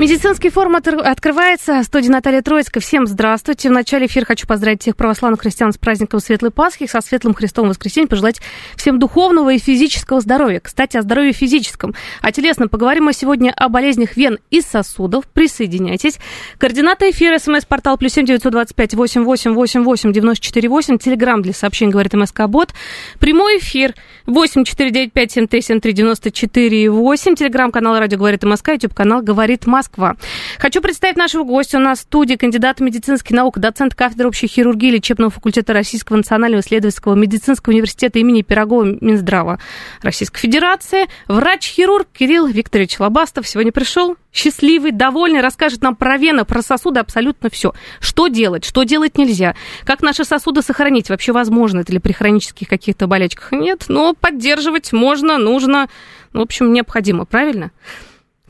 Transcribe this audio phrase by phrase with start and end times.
[0.00, 1.82] Медицинский форум открывается.
[1.82, 2.80] Студия Наталья Троицкая.
[2.80, 3.68] Всем здравствуйте.
[3.68, 7.68] В начале эфира хочу поздравить всех православных христиан с праздником Светлой Пасхи, со Светлым Христовым
[7.68, 8.40] воскресеньем, пожелать
[8.76, 10.60] всем духовного и физического здоровья.
[10.60, 11.94] Кстати, о здоровье физическом.
[12.22, 15.26] О телесном поговорим мы сегодня о болезнях вен и сосудов.
[15.26, 16.18] Присоединяйтесь.
[16.56, 17.38] Координаты эфира.
[17.38, 20.96] СМС-портал плюс семь девятьсот двадцать пять восемь восемь восемь восемь девяносто четыре восемь.
[20.96, 22.70] Телеграмм для сообщений говорит МСК Бот.
[23.18, 27.34] Прямой эфир восемь четыре девять пять семь три семь три девяносто четыре восемь.
[27.34, 28.68] Телеграмм-канал Радио говорит МСК.
[28.68, 29.89] Ютуб канал говорит Москва.
[29.90, 30.16] Москва.
[30.58, 31.78] Хочу представить нашего гостя.
[31.78, 36.60] У нас в студии кандидат медицинских наук, доцент кафедры общей хирургии лечебного факультета Российского национального
[36.60, 39.58] исследовательского медицинского университета имени Пирогова Минздрава
[40.02, 46.62] Российской Федерации, врач-хирург Кирилл Викторович Лобастов сегодня пришел счастливый, довольный, расскажет нам про вены, про
[46.62, 47.72] сосуды, абсолютно все.
[47.98, 52.68] Что делать, что делать нельзя, как наши сосуды сохранить, вообще возможно это ли при хронических
[52.68, 53.52] каких-то болячках?
[53.52, 55.88] Нет, но поддерживать можно, нужно,
[56.32, 57.72] ну, в общем, необходимо, правильно?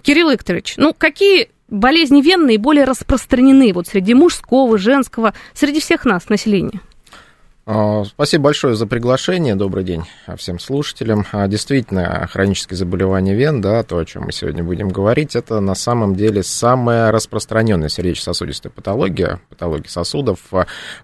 [0.03, 6.29] Кирилл Викторович, ну какие болезни вен наиболее распространены вот среди мужского, женского, среди всех нас,
[6.29, 6.81] населения?
[7.67, 9.55] А, спасибо большое за приглашение.
[9.55, 10.05] Добрый день
[10.39, 11.27] всем слушателям.
[11.31, 15.75] А, действительно, хронические заболевания вен, да, то, о чем мы сегодня будем говорить, это на
[15.75, 20.39] самом деле самая распространенная сердечно-сосудистая патология, патология сосудов.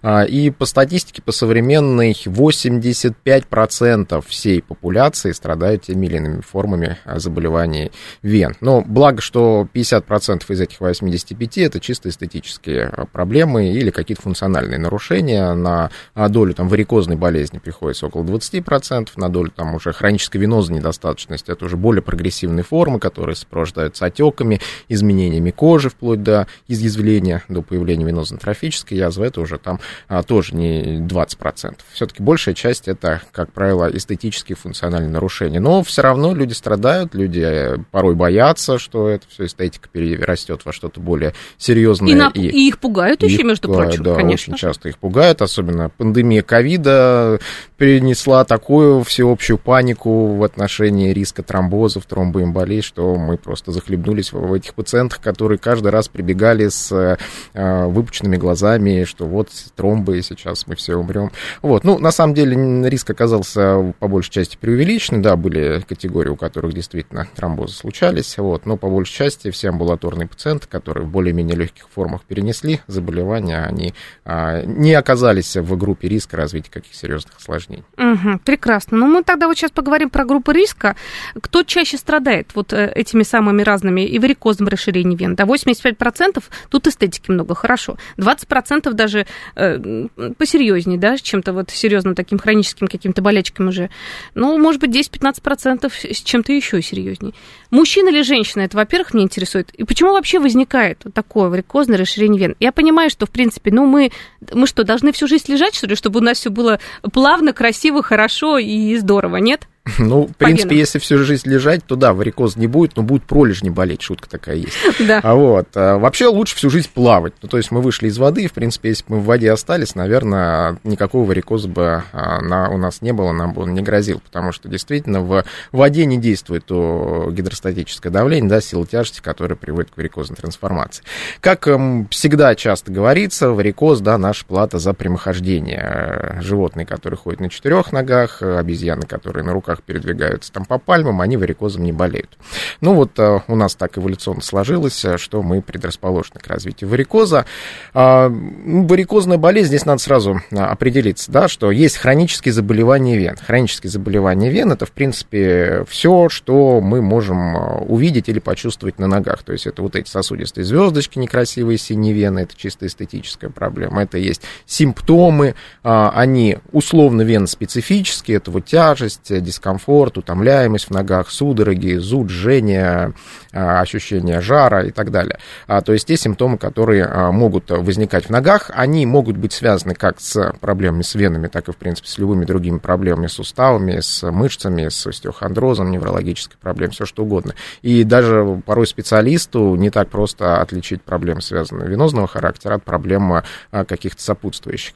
[0.01, 7.91] А, и по статистике, по современной, 85% всей популяции страдают теми или иными формами заболеваний
[8.23, 8.55] вен.
[8.61, 15.53] Но благо, что 50% из этих 85% это чисто эстетические проблемы или какие-то функциональные нарушения
[15.53, 21.51] на долю там варикозной болезни приходится около 20%, на долю там уже хронической венозной недостаточности,
[21.51, 28.05] это уже более прогрессивные формы, которые сопровождаются отеками, изменениями кожи, вплоть до изъязвления, до появления
[28.05, 31.75] венозно-трофической язвы, это уже там а, тоже не 20%.
[31.93, 35.59] Все-таки большая часть это, как правило, эстетические функциональные нарушения.
[35.59, 40.73] Но все равно люди страдают, люди э, порой боятся, что это все эстетика перерастет во
[40.73, 42.11] что-то более серьезное.
[42.11, 44.53] И, на, и, и их пугают еще, между пугают, прочим, да, конечно.
[44.53, 47.39] очень часто их пугают, особенно пандемия ковида
[47.77, 54.73] перенесла такую всеобщую панику в отношении риска тромбозов, тромбоэмболий, что мы просто захлебнулись в этих
[54.73, 60.95] пациентах, которые каждый раз прибегали с э, выпученными глазами, что вот тромбы, сейчас мы все
[60.95, 61.31] умрем.
[61.61, 66.35] Вот, ну, на самом деле риск оказался по большей части преувеличенный, да, были категории, у
[66.35, 71.55] которых действительно тромбозы случались, вот, но по большей части все амбулаторные пациенты, которые в более-менее
[71.55, 73.93] легких формах перенесли заболевания, они
[74.25, 77.83] а, не оказались в группе риска развития каких серьезных осложнений.
[77.97, 78.97] Угу, прекрасно.
[78.97, 80.95] Ну, мы тогда вот сейчас поговорим про группы риска.
[81.41, 85.35] Кто чаще страдает вот э, этими самыми разными и варикозным расширением вен?
[85.35, 87.97] Да, 85% тут эстетики много, хорошо.
[88.17, 93.89] 20% даже э, посерьезнее, да, чем-то вот серьезным таким хроническим каким-то болячкам уже.
[94.35, 97.33] Ну, может быть, 10-15% с чем-то еще серьезнее.
[97.69, 99.71] Мужчина или женщина, это, во-первых, меня интересует.
[99.71, 102.55] И почему вообще возникает такое варикозное расширение вен?
[102.59, 104.11] Я понимаю, что, в принципе, ну, мы,
[104.53, 106.79] мы что, должны всю жизнь лежать, что ли, чтобы у нас все было
[107.13, 109.67] плавно, красиво, хорошо и здорово, нет?
[109.99, 110.79] Ну, в принципе, венам.
[110.79, 114.55] если всю жизнь лежать, то да, варикоз не будет, но будут пролежни болеть, шутка такая
[114.55, 114.77] есть.
[115.07, 115.21] Да.
[115.23, 115.67] А вот.
[115.75, 117.33] А вообще лучше всю жизнь плавать.
[117.41, 119.51] Ну, то есть мы вышли из воды, и, в принципе, если бы мы в воде
[119.51, 123.81] остались, наверное, никакого варикоза бы а, на, у нас не было, нам бы он не
[123.81, 129.55] грозил, потому что действительно в воде не действует то гидростатическое давление, да, сила тяжести, которая
[129.55, 131.03] приводит к варикозной трансформации.
[131.39, 136.39] Как эм, всегда часто говорится, варикоз, да, наша плата за прямохождение.
[136.41, 141.37] Животные, которые ходят на четырех ногах, обезьяны, которые на руках передвигаются там по пальмам, они
[141.37, 142.37] варикозом не болеют.
[142.81, 147.45] Ну вот э, у нас так эволюционно сложилось, э, что мы предрасположены к развитию варикоза.
[147.93, 153.35] А, ну, варикозная болезнь, здесь надо сразу э, определиться, да, что есть хронические заболевания вен.
[153.37, 157.55] Хронические заболевания вен это, в принципе, все, что мы можем
[157.89, 159.43] увидеть или почувствовать на ногах.
[159.43, 164.03] То есть это вот эти сосудистые звездочки, некрасивые синие вены, это чисто эстетическая проблема.
[164.03, 170.91] Это есть симптомы, а, они условно вен специфические, это вот тяжесть, дискомфорт, дискомфорт, утомляемость в
[170.91, 173.13] ногах, судороги, зуд, жжение,
[173.51, 175.39] а, ощущение жара и так далее.
[175.67, 179.93] А, то есть те симптомы, которые а, могут возникать в ногах, они могут быть связаны
[179.93, 183.99] как с проблемами с венами, так и, в принципе, с любыми другими проблемами, с суставами,
[183.99, 187.53] с мышцами, с остеохондрозом, неврологической проблемой, все что угодно.
[187.81, 193.41] И даже порой специалисту не так просто отличить проблемы, связанные венозного характера, от проблем
[193.71, 194.93] каких-то сопутствующих.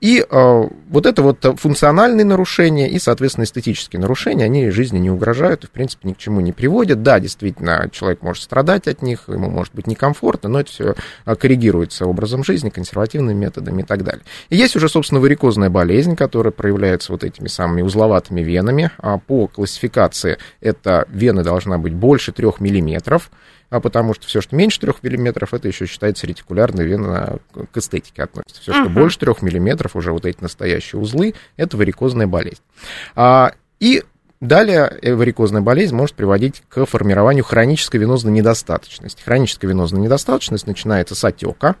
[0.00, 5.66] И вот это вот функциональные нарушения и, соответственно, эстетические нарушения, они жизни не угрожают и,
[5.66, 7.02] в принципе, ни к чему не приводят.
[7.02, 10.94] Да, действительно, человек может страдать от них, ему может быть некомфортно, но это все
[11.24, 14.22] а, коррегируется образом жизни, консервативными методами и так далее.
[14.48, 18.90] И есть уже, собственно, варикозная болезнь, которая проявляется вот этими самыми узловатыми венами.
[18.98, 23.30] А по классификации эта вена должна быть больше 3 миллиметров,
[23.70, 27.38] а потому что все, что меньше 3 миллиметров, это еще считается ретикулярной вена
[27.72, 28.60] к эстетике относится.
[28.60, 28.92] Все, что uh-huh.
[28.92, 32.62] больше 3 миллиметров, уже вот эти настоящие узлы, это варикозная болезнь.
[33.14, 34.02] А, и
[34.40, 39.22] Далее варикозная болезнь может приводить к формированию хронической венозной недостаточности.
[39.22, 41.76] Хроническая венозная недостаточность начинается с отека,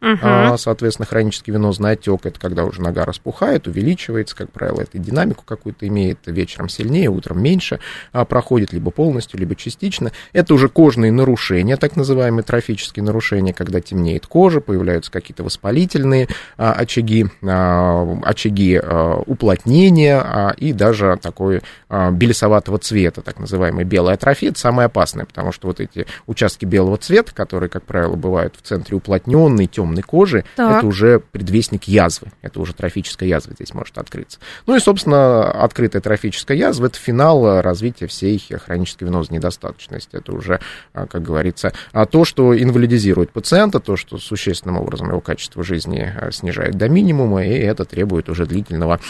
[0.00, 0.56] Uh-huh.
[0.56, 5.86] Соответственно, хронический венозный отек это когда уже нога распухает, увеличивается, как правило, это динамику какую-то
[5.88, 7.80] имеет, вечером сильнее, утром меньше,
[8.12, 10.12] а, проходит либо полностью, либо частично.
[10.32, 16.72] Это уже кожные нарушения, так называемые трофические нарушения, когда темнеет кожа, появляются какие-то воспалительные а,
[16.72, 18.80] очаги, а, очаги
[19.26, 25.66] уплотнения и даже такой белесоватого цвета, так называемый белая атрофия, это самое опасное, потому что
[25.66, 30.44] вот эти участки белого цвета, которые, как правило, бывают в центре уплотненные, темные, темной кожи,
[30.56, 30.78] так.
[30.78, 32.28] это уже предвестник язвы.
[32.42, 34.38] Это уже трофическая язва здесь может открыться.
[34.66, 40.16] Ну и, собственно, открытая трофическая язва– это финал развития всей хронической венозной недостаточности.
[40.16, 40.60] Это уже,
[40.92, 46.12] а, как говорится, а, то, что инвалидизирует пациента, то, что существенным образом его качество жизни
[46.14, 49.00] а, снижает до минимума, и это требует уже длительного,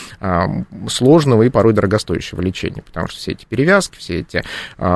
[0.88, 4.42] сложного и порой дорогостоящего лечения, потому что все эти перевязки, все эти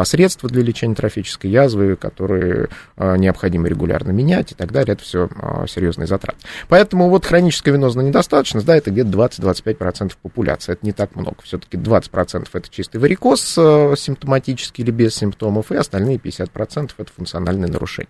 [0.04, 5.28] средства для лечения трофической язвы, которые необходимо регулярно менять и так далее, это все
[5.74, 6.38] серьезные затраты.
[6.68, 10.72] Поэтому вот хроническая венозная недостаточность, да, это где-то 20-25% популяции.
[10.72, 11.36] Это не так много.
[11.42, 17.70] Все-таки 20% это чистый варикоз э, симптоматический или без симптомов, и остальные 50% это функциональные
[17.70, 18.08] нарушения.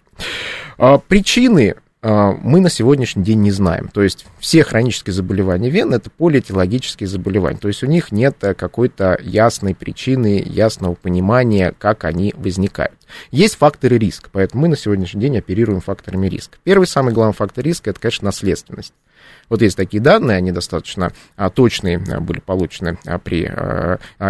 [0.78, 3.88] А, причины мы на сегодняшний день не знаем.
[3.88, 7.56] То есть все хронические заболевания вен это полиэтиологические заболевания.
[7.56, 12.94] То есть у них нет э, какой-то ясной причины, ясного понимания, как они возникают.
[13.30, 16.58] Есть факторы риска, поэтому мы на сегодняшний день оперируем факторами риска.
[16.62, 18.92] Первый самый главный фактор риска это, конечно, наследственность.
[19.48, 23.44] Вот есть такие данные, они достаточно а, точные а, были получены а, при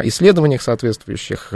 [0.05, 1.53] исследованиях соответствующих,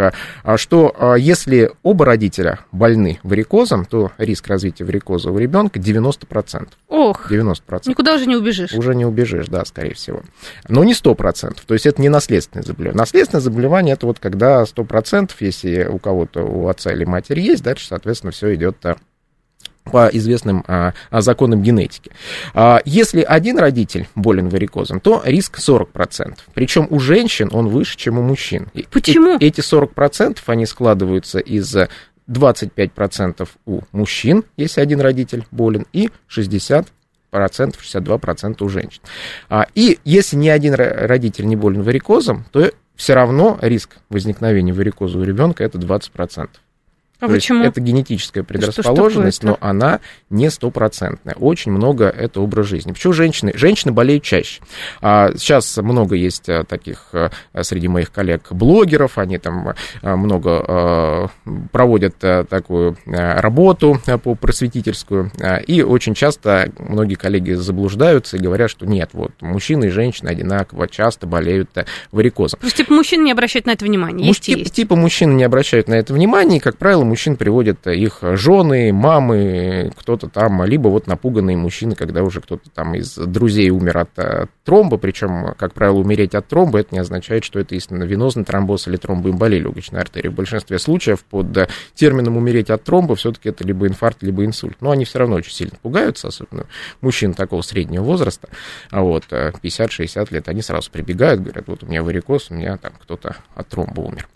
[0.56, 6.68] что если оба родителя больны варикозом, то риск развития варикоза у ребенка 90%.
[6.88, 7.82] Ох, 90%.
[7.86, 8.72] никуда уже не убежишь.
[8.72, 10.22] Уже не убежишь, да, скорее всего.
[10.68, 12.98] Но не 100%, то есть это не наследственное заболевание.
[12.98, 17.86] Наследственное заболевание это вот когда 100%, если у кого-то, у отца или матери есть, дальше,
[17.86, 18.76] соответственно, все идет
[19.90, 22.10] по известным а, а, законам генетики.
[22.54, 26.38] А, если один родитель болен варикозом, то риск 40%.
[26.54, 28.68] Причем у женщин он выше, чем у мужчин.
[28.90, 29.36] Почему?
[29.38, 31.76] И, эти 40% они складываются из
[32.28, 36.86] 25% у мужчин, если один родитель болен, и 60
[37.30, 39.02] процентов, 62% у женщин.
[39.48, 45.18] А, и если ни один родитель не болен варикозом, то все равно риск возникновения варикоза
[45.18, 46.48] у ребенка это 20%.
[47.20, 47.64] А То почему?
[47.64, 49.98] Есть это генетическая предрасположенность, но она
[50.30, 51.34] не стопроцентная.
[51.34, 52.92] Очень много это образ жизни.
[52.92, 53.52] Почему женщины?
[53.54, 54.62] Женщины болеют чаще.
[55.00, 57.30] А, сейчас много есть а, таких а,
[57.62, 61.30] среди моих коллег-блогеров, они там много
[61.72, 65.32] проводят такую работу по просветительскую,
[65.66, 70.88] и очень часто многие коллеги заблуждаются и говорят, что нет, вот мужчины и женщины одинаково
[70.88, 71.70] часто болеют
[72.12, 72.60] варикозом.
[72.60, 74.26] То есть типа мужчины не обращают на это внимания?
[74.26, 74.74] Есть Муж, есть.
[74.74, 79.92] Типа мужчины не обращают на это внимания, и, как правило, мужчин приводят их жены, мамы,
[79.96, 84.46] кто-то там, либо вот напуганные мужчины, когда уже кто-то там из друзей умер от э,
[84.64, 88.86] тромба, причем, как правило, умереть от тромба, это не означает, что это истинно венозный тромбоз
[88.88, 90.28] или тромбоэмболия легочной артерии.
[90.28, 94.76] В большинстве случаев под э, термином умереть от тромба все-таки это либо инфаркт, либо инсульт.
[94.80, 96.66] Но они все равно очень сильно пугаются, особенно
[97.00, 98.48] мужчин такого среднего возраста,
[98.90, 102.76] а вот 50-60 э, лет, они сразу прибегают, говорят, вот у меня варикоз, у меня
[102.76, 104.28] там кто-то от тромба умер.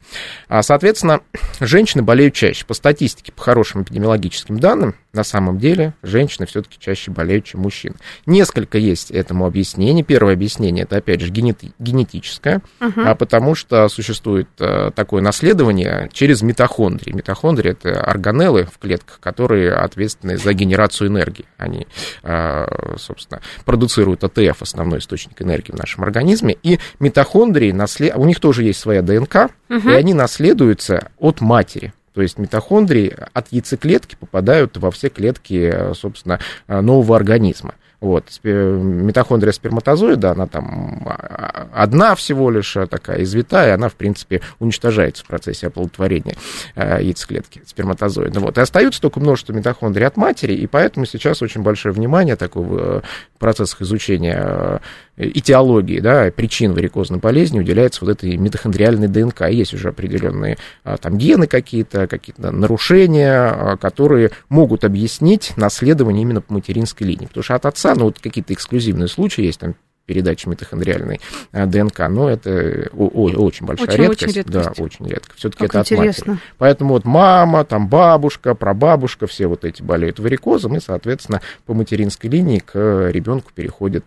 [0.48, 1.20] А, соответственно,
[1.60, 6.78] женщины болеют чаще Значит, по статистике, по хорошим эпидемиологическим данным, на самом деле женщины все-таки
[6.78, 7.96] чаще болеют, чем мужчины.
[8.24, 10.04] Несколько есть этому объяснений.
[10.04, 13.04] Первое объяснение это, опять же, генети- генетическое, uh-huh.
[13.04, 17.12] а потому что существует а, такое наследование через митохондрии.
[17.12, 21.46] Митохондрии это органеллы в клетках, которые ответственны за генерацию энергии.
[21.58, 21.88] Они,
[22.22, 26.56] а, собственно, продуцируют АТФ, основной источник энергии в нашем организме.
[26.62, 28.14] И митохондрии, наслед...
[28.14, 29.34] у них тоже есть своя ДНК,
[29.68, 29.90] uh-huh.
[29.90, 31.92] и они наследуются от матери.
[32.12, 37.74] То есть митохондрии от яйцеклетки попадают во все клетки, собственно, нового организма.
[38.02, 44.40] Вот, митохондрия сперматозоида, она там а, одна всего лишь а, такая извитая, она, в принципе,
[44.58, 46.34] уничтожается в процессе оплодотворения
[46.74, 48.40] а, яйцеклетки сперматозоида.
[48.40, 52.64] Вот, и остаются только множество митохондрий от матери, и поэтому сейчас очень большое внимание такое
[52.64, 53.00] в э,
[53.38, 54.80] процессах изучения
[55.16, 59.42] этиологии, да, причин варикозной болезни уделяется вот этой митохондриальной ДНК.
[59.42, 60.56] Есть уже определенные
[61.00, 67.26] там гены какие-то, какие-то нарушения, которые могут объяснить наследование именно по материнской линии.
[67.26, 71.20] Потому что от отца, ну, вот какие-то эксклюзивные случаи есть, там, передачи митохондриальной
[71.52, 74.22] ДНК, но это очень большая очень, редкость.
[74.22, 74.76] Очень редкость.
[74.76, 75.34] Да, очень редко.
[75.36, 76.22] Все-таки это интересно.
[76.22, 76.42] от матери.
[76.58, 82.28] Поэтому вот мама, там бабушка, прабабушка, все вот эти болеют варикозом, и, соответственно, по материнской
[82.28, 84.04] линии к ребенку переходит.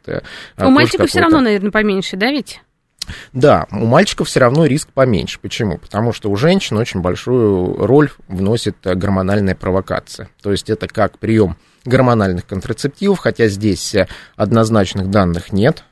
[0.58, 2.62] У мальчика все равно, наверное, поменьше, да, ведь?
[3.32, 5.39] Да, у мальчиков все равно риск поменьше.
[5.39, 5.77] Почему?
[5.77, 10.27] Потому что у женщин очень большую роль вносит гормональная провокация.
[10.42, 13.96] То есть это как прием гормональных контрацептивов, хотя здесь
[14.36, 15.84] однозначных данных нет.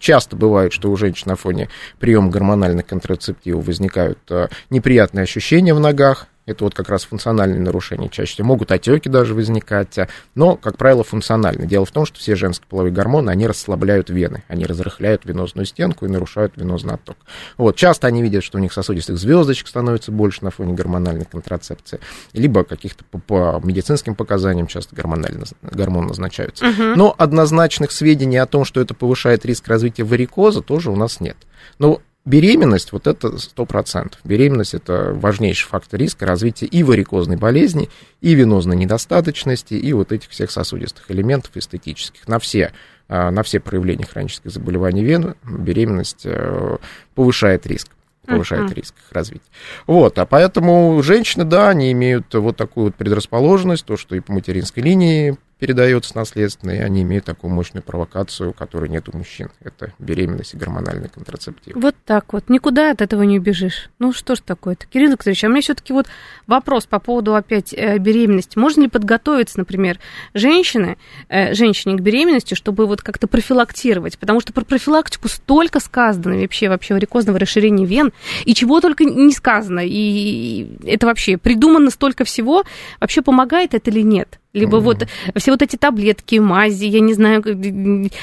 [0.00, 1.68] Часто бывает, что у женщин на фоне
[2.00, 8.08] приема гормональных контрацептивов возникают э, неприятные ощущения в ногах, это вот как раз функциональные нарушения
[8.08, 8.48] чаще всего.
[8.48, 9.96] Могут отеки даже возникать,
[10.34, 11.66] но, как правило, функционально.
[11.66, 16.06] Дело в том, что все женские половые гормоны, они расслабляют вены, они разрыхляют венозную стенку
[16.06, 17.16] и нарушают венозный отток.
[17.56, 17.76] Вот.
[17.76, 22.00] Часто они видят, что у них сосудистых звездочек становится больше на фоне гормональной контрацепции,
[22.32, 26.68] либо каких-то по, по медицинским показаниям часто гормонально, гормон назначаются.
[26.68, 26.82] Угу.
[26.96, 31.36] Но однозначных сведений о том, что это повышает риск развития варикоза, тоже у нас нет.
[31.78, 34.14] Но Беременность, вот это 100%.
[34.22, 40.30] Беременность– это важнейший фактор риска развития и варикозной болезни, и венозной недостаточности, и вот этих
[40.30, 42.28] всех сосудистых элементов эстетических.
[42.28, 42.72] На все,
[43.08, 46.76] а, на все проявления хронических заболеваний вен беременность э,
[47.16, 47.88] повышает риск
[48.26, 48.74] повышает uh-huh.
[48.74, 49.50] риск их развития.
[49.88, 54.32] Вот, а поэтому женщины, да, они имеют вот такую вот предрасположенность, то, что и по
[54.32, 59.50] материнской линии передается наследственно, и они имеют такую мощную провокацию, которой нет у мужчин.
[59.60, 61.76] Это беременность и гормональный контрацептив.
[61.76, 62.48] Вот так вот.
[62.48, 63.90] Никуда от этого не убежишь.
[63.98, 64.86] Ну что ж такое-то?
[64.86, 66.06] Кирилл Викторович, а у меня все-таки вот
[66.46, 68.58] вопрос по поводу опять э, беременности.
[68.58, 70.00] Можно ли подготовиться, например,
[70.32, 70.96] женщины,
[71.28, 74.18] э, женщине к беременности, чтобы вот как-то профилактировать?
[74.18, 78.12] Потому что про профилактику столько сказано вообще, вообще варикозного расширения вен,
[78.46, 79.80] и чего только не сказано.
[79.84, 82.64] И это вообще придумано столько всего.
[82.98, 84.39] Вообще помогает это или нет?
[84.52, 84.80] Либо mm-hmm.
[84.80, 87.42] вот все вот эти таблетки, мази, я не знаю,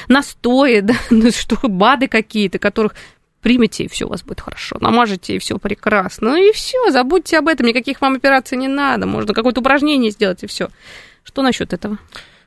[0.08, 2.94] настои, да, ну, что, БАДы какие-то, которых
[3.40, 4.76] примите, и все у вас будет хорошо.
[4.80, 6.30] Намажете, и все прекрасно.
[6.30, 9.06] Ну и все, забудьте об этом, никаких вам операций не надо.
[9.06, 10.68] Можно какое-то упражнение сделать, и все.
[11.24, 11.98] Что насчет этого?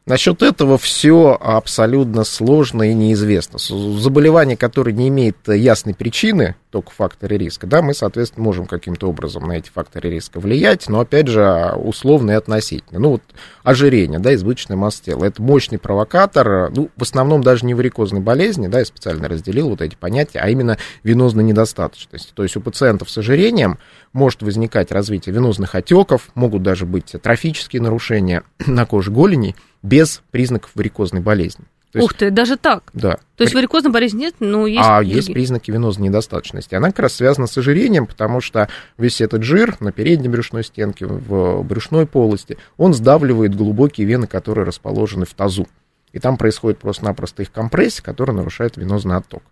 [0.08, 3.60] Насчет этого все абсолютно сложно и неизвестно.
[3.60, 9.48] Заболевание, которое не имеет ясной причины, только факторы риска, да, мы, соответственно, можем каким-то образом
[9.48, 13.00] на эти факторы риска влиять, но, опять же, условно и относительно.
[13.00, 13.22] Ну, вот
[13.62, 18.68] ожирение, да, избыточная масса тела, это мощный провокатор, ну, в основном даже не варикозной болезни,
[18.68, 22.32] да, я специально разделил вот эти понятия, а именно венозной недостаточности.
[22.34, 23.78] То есть у пациентов с ожирением
[24.14, 30.72] может возникать развитие венозных отеков, могут даже быть трофические нарушения на коже голени, без признаков
[30.76, 31.66] варикозной болезни.
[31.92, 32.84] То есть, Ух ты, даже так?
[32.94, 33.18] Да.
[33.36, 34.82] То есть варикозной болезни нет, но есть...
[34.82, 35.18] А другие.
[35.18, 36.74] есть признаки венозной недостаточности.
[36.74, 41.06] Она как раз связана с ожирением, потому что весь этот жир на передней брюшной стенке,
[41.06, 45.68] в брюшной полости, он сдавливает глубокие вены, которые расположены в тазу.
[46.14, 49.44] И там происходит просто-напросто их компрессия, которая нарушает венозный отток.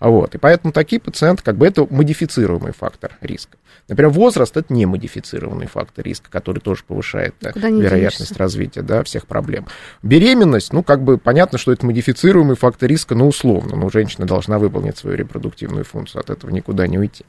[0.00, 0.34] Вот.
[0.34, 3.56] И поэтому такие пациенты, как бы это модифицируемый фактор риска.
[3.88, 8.38] Например, возраст это не модифицированный фактор риска, который тоже повышает да, вероятность денешься.
[8.38, 9.66] развития да, всех проблем.
[10.02, 13.76] Беременность, ну, как бы понятно, что это модифицируемый фактор риска, но условно.
[13.76, 17.26] Но женщина должна выполнить свою репродуктивную функцию, от этого никуда не уйти.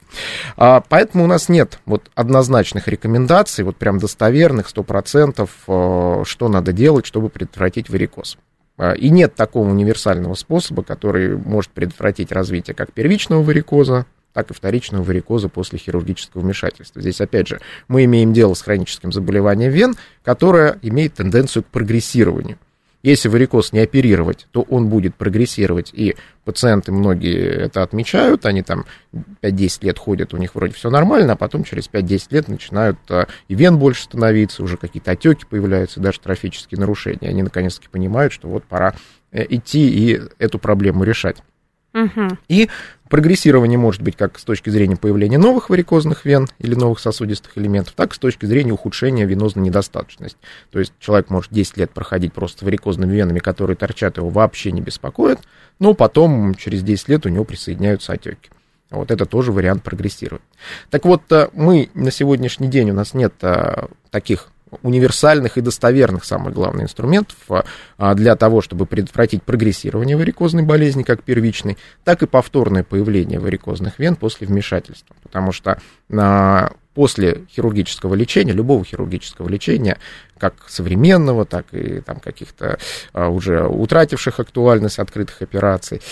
[0.56, 6.72] А, поэтому у нас нет вот однозначных рекомендаций, вот прям достоверных, 100%, э, что надо
[6.72, 8.38] делать, чтобы предотвратить варикоз.
[8.78, 14.54] А, и нет такого универсального способа, который может предотвратить развитие как первичного варикоза, так и
[14.54, 17.00] вторичного варикоза после хирургического вмешательства.
[17.00, 22.58] Здесь, опять же, мы имеем дело с хроническим заболеванием вен, которое имеет тенденцию к прогрессированию.
[23.06, 28.84] Если варикоз не оперировать, то он будет прогрессировать, и пациенты многие это отмечают, они там
[29.42, 33.28] 5-10 лет ходят, у них вроде все нормально, а потом через 5-10 лет начинают а,
[33.46, 37.28] и вен больше становиться, уже какие-то отеки появляются, даже трофические нарушения.
[37.28, 38.96] Они наконец-таки понимают, что вот пора
[39.30, 41.36] э, идти и эту проблему решать.
[41.94, 42.38] Угу.
[42.48, 42.68] И
[43.08, 47.94] прогрессирование может быть как с точки зрения появления новых варикозных вен или новых сосудистых элементов,
[47.94, 50.38] так и с точки зрения ухудшения венозной недостаточности.
[50.70, 54.80] То есть человек может 10 лет проходить просто варикозными венами, которые торчат, его вообще не
[54.80, 55.40] беспокоят,
[55.78, 58.50] но потом через 10 лет у него присоединяются отеки.
[58.90, 60.42] Вот это тоже вариант прогрессировать.
[60.90, 64.48] Так вот, э, мы на сегодняшний день, у нас нет э, таких
[64.82, 67.36] универсальных и достоверных, самых главных инструментов
[67.98, 73.98] а, для того, чтобы предотвратить прогрессирование варикозной болезни как первичной, так и повторное появление варикозных
[73.98, 75.14] вен после вмешательства.
[75.22, 75.80] Потому что
[76.12, 79.98] а, после хирургического лечения, любого хирургического лечения,
[80.38, 82.78] как современного, так и там каких-то
[83.12, 86.02] а, уже утративших актуальность открытых операций,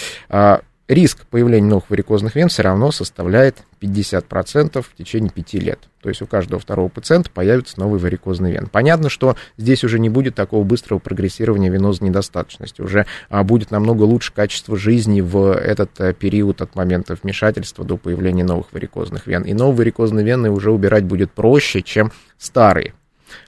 [0.88, 5.78] риск появления новых варикозных вен все равно составляет 50% в течение 5 лет.
[6.02, 8.68] То есть у каждого второго пациента появится новый варикозный вен.
[8.70, 12.82] Понятно, что здесь уже не будет такого быстрого прогрессирования венозной недостаточности.
[12.82, 17.96] Уже а, будет намного лучше качество жизни в этот а, период от момента вмешательства до
[17.96, 19.42] появления новых варикозных вен.
[19.42, 22.94] И новые варикозные вены уже убирать будет проще, чем старые.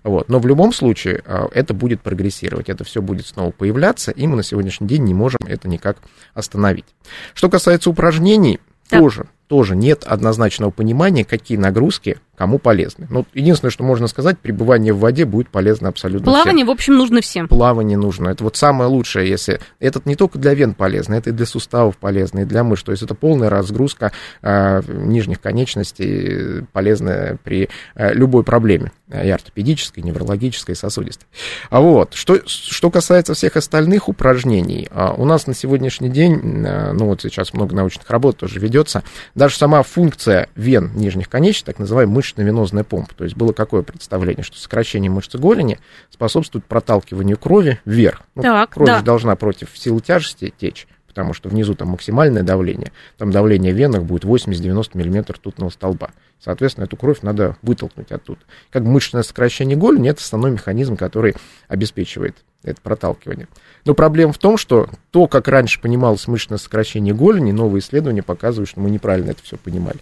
[0.03, 0.29] Вот.
[0.29, 4.37] Но в любом случае а, это будет прогрессировать, это все будет снова появляться, и мы
[4.37, 5.99] на сегодняшний день не можем это никак
[6.35, 6.87] остановить.
[7.35, 8.99] Что касается упражнений, да.
[8.99, 13.07] тоже, тоже нет однозначного понимания, какие нагрузки кому полезны.
[13.11, 16.67] Ну, единственное, что можно сказать, пребывание в воде будет полезно абсолютно Плавание, всем.
[16.69, 17.49] в общем, нужно всем.
[17.49, 18.29] Плавание нужно.
[18.29, 19.61] Это вот самое лучшее, если...
[19.81, 22.85] Это не только для вен полезно, это и для суставов полезно, и для мышц.
[22.85, 24.13] То есть это полная разгрузка
[24.43, 31.27] э, нижних конечностей, полезная при э, любой проблеме, и ортопедической, и неврологической, и сосудистой.
[31.71, 36.93] А вот, что, что касается всех остальных упражнений, э, у нас на сегодняшний день, э,
[36.93, 39.03] ну вот сейчас много научных работ тоже ведется,
[39.37, 43.15] даже сама функция вен нижних конечностей, так называемая мышечно-венозная помпа.
[43.15, 45.79] То есть было какое представление, что сокращение мышцы голени
[46.11, 48.23] способствует проталкиванию крови вверх.
[48.35, 48.99] Ну, так, кровь да.
[48.99, 52.93] же должна против силы тяжести течь, потому что внизу там максимальное давление.
[53.19, 56.11] Там давление в венах будет 80-90 мм ртутного столба.
[56.41, 58.41] Соответственно, эту кровь надо вытолкнуть оттуда.
[58.71, 61.35] Как мышечное сокращение голени, это основной механизм, который
[61.69, 63.49] обеспечивает это проталкивание.
[63.85, 68.69] Но проблема в том, что то, как раньше понималось мышечное сокращение голени, новые исследования показывают,
[68.69, 69.99] что мы неправильно это все понимали.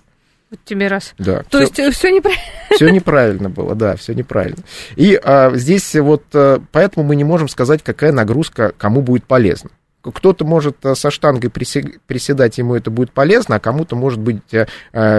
[0.50, 1.14] Вот тебе раз.
[1.18, 1.42] Да.
[1.50, 2.42] То есть все неправильно.
[2.74, 4.62] Все неправильно было, да, все неправильно.
[4.96, 9.70] И а, здесь вот а, поэтому мы не можем сказать, какая нагрузка кому будет полезна.
[10.12, 14.66] Кто-то может э, со штангой приседать, ему это будет полезно, а кому-то может быть э,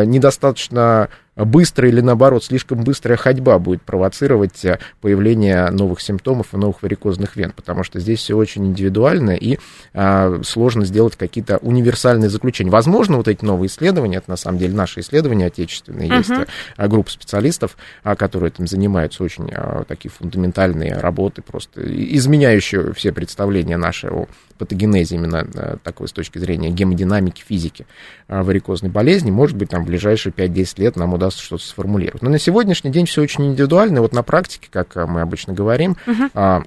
[0.05, 6.81] недостаточно быстрая или, наоборот, слишком быстрая ходьба будет провоцировать э, появление новых симптомов и новых
[6.81, 9.59] варикозных вен, потому что здесь все очень индивидуально и
[9.93, 12.71] а, сложно сделать какие-то универсальные заключения.
[12.71, 16.17] Возможно, вот эти новые исследования, это на самом деле наши исследования отечественные, uh-huh.
[16.17, 16.31] есть
[16.77, 21.81] а, группа специалистов, а, которые этим занимаются, очень а, такие фундаментальные работы, просто
[22.15, 27.85] изменяющие все представления наши о патогенезе именно а, такой с точки зрения гемодинамики, физики
[28.27, 32.21] а, варикозной болезни, может быть, там в ближайшие 5-10 лет нам удастся удастся что-то сформулировать.
[32.21, 34.01] Но на сегодняшний день все очень индивидуально.
[34.01, 36.65] Вот на практике, как мы обычно говорим, uh-huh.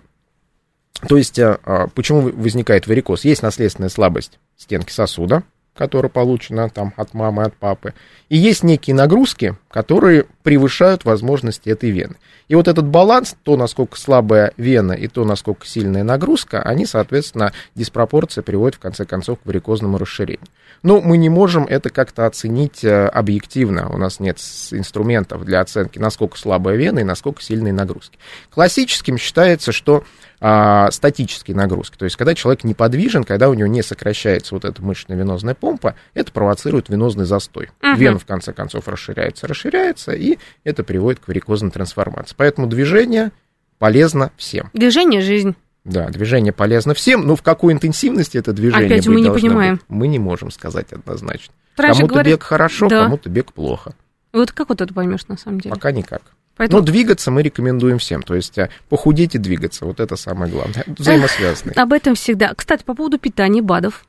[1.07, 3.25] то есть а, а, почему возникает варикоз?
[3.25, 5.45] Есть наследственная слабость стенки сосуда,
[5.79, 7.95] которая получена там от мамы, от папы.
[8.29, 12.17] И есть некие нагрузки, которые превышают возможности этой вены.
[12.49, 17.53] И вот этот баланс, то, насколько слабая вена и то, насколько сильная нагрузка, они, соответственно,
[17.77, 20.49] диспропорция приводят, в конце концов, к варикозному расширению.
[20.83, 23.89] Но мы не можем это как-то оценить э, объективно.
[23.89, 24.39] У нас нет
[24.73, 28.19] инструментов для оценки, насколько слабая вена и насколько сильные нагрузки.
[28.51, 30.03] Классическим считается, что
[30.41, 31.97] а, статические нагрузки.
[31.97, 36.33] То есть, когда человек неподвижен, когда у него не сокращается вот эта мышечно-венозная помпа, это
[36.33, 37.71] провоцирует венозный застой.
[37.81, 37.97] Uh-huh.
[37.97, 42.35] Вена, в конце концов, расширяется, расширяется, и это приводит к варикозной трансформации.
[42.37, 43.33] Поэтому движение
[43.79, 44.71] полезно всем.
[44.73, 45.57] Движение– жизнь.
[45.85, 49.77] Да, движение полезно всем, но в какой интенсивности это движение Опять мы не понимаем.
[49.77, 51.55] Быть, мы не можем сказать однозначно.
[51.77, 52.35] Раньше кому-то говорит...
[52.35, 53.05] бег хорошо, да.
[53.05, 53.95] кому-то бег плохо.
[54.33, 55.75] Вот как вот это поймешь на самом деле?
[55.75, 56.23] Пока никак.
[56.59, 56.81] Поэтому...
[56.81, 58.23] Но двигаться мы рекомендуем всем.
[58.23, 59.87] То есть э, похудеть и двигаться.
[59.87, 60.85] Вот это самое главное.
[60.87, 61.73] Взаимосвязаны.
[61.73, 62.53] Об этом всегда.
[62.55, 64.05] Кстати, по поводу питания БАДов.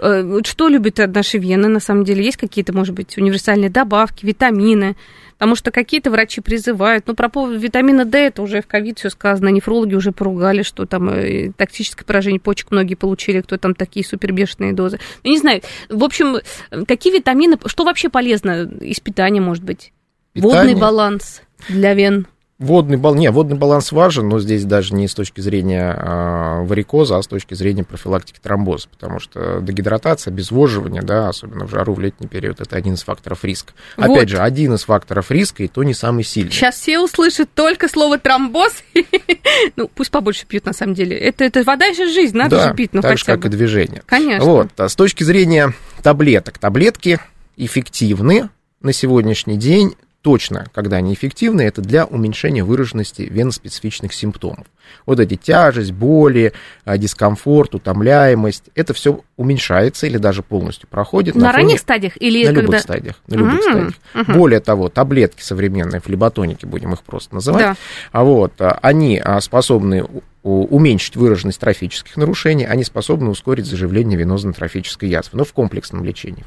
[0.00, 2.24] Э, что любят наши вены, на самом деле?
[2.24, 4.96] Есть какие-то, может быть, универсальные добавки, витамины?
[5.34, 7.06] Потому что какие-то врачи призывают.
[7.06, 9.48] Ну, про поводу витамина D это уже в ковид все сказано.
[9.48, 14.72] Нефрологи уже поругали, что там э, токсическое поражение почек многие получили, кто там такие супербешеные
[14.72, 14.98] дозы.
[15.22, 15.62] Ну, не знаю.
[15.88, 16.38] В общем,
[16.86, 19.92] какие витамины, что вообще полезно из питания, может быть?
[20.32, 20.58] Питание?
[20.58, 22.26] Водный баланс для вен.
[22.62, 27.18] Водный баланс, не, водный баланс важен, но здесь даже не с точки зрения э, варикоза,
[27.18, 31.98] а с точки зрения профилактики тромбоза, потому что дегидратация, обезвоживание, да, особенно в жару в
[31.98, 33.72] летний период, это один из факторов риска.
[33.96, 34.10] Вот.
[34.10, 36.52] Опять же, один из факторов риска, и то не самый сильный.
[36.52, 38.84] Сейчас все услышат только слово тромбоз,
[39.76, 41.18] ну, пусть побольше пьют, на самом деле.
[41.18, 43.48] Это, это вода еще жизнь, надо да, же пить, ну так хотя же, как и
[43.48, 44.04] движение.
[44.06, 44.48] Конечно.
[44.48, 45.72] Вот, а с точки зрения
[46.04, 47.18] таблеток, таблетки
[47.56, 48.50] эффективны
[48.82, 54.66] на сегодняшний день точно, когда они эффективны, это для уменьшения выраженности веноспецифичных симптомов.
[55.06, 56.52] Вот эти тяжесть, боли,
[56.84, 61.34] а, дискомфорт, утомляемость, это все уменьшается или даже полностью проходит.
[61.34, 62.62] На, на ранних стадиях или на когда...
[62.62, 63.62] любых стадиях, на любых mm-hmm.
[63.62, 63.94] стадиях.
[64.14, 64.32] Mm-hmm.
[64.36, 67.76] Более того, таблетки современные, флеботоники будем их просто называть, да.
[68.12, 70.06] а вот а, они а, способны
[70.42, 76.44] уменьшить выраженность трофических нарушений, они способны ускорить заживление венозно-трофической язвы, но в комплексном лечении.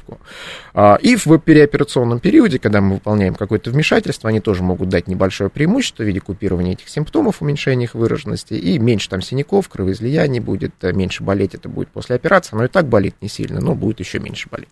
[1.00, 6.02] И в переоперационном периоде, когда мы выполняем какое-то вмешательство, они тоже могут дать небольшое преимущество
[6.02, 11.22] в виде купирования этих симптомов, уменьшения их выраженности, и меньше там синяков, кровоизлияний будет, меньше
[11.22, 14.48] болеть это будет после операции, но и так болит не сильно, но будет еще меньше
[14.50, 14.68] болеть.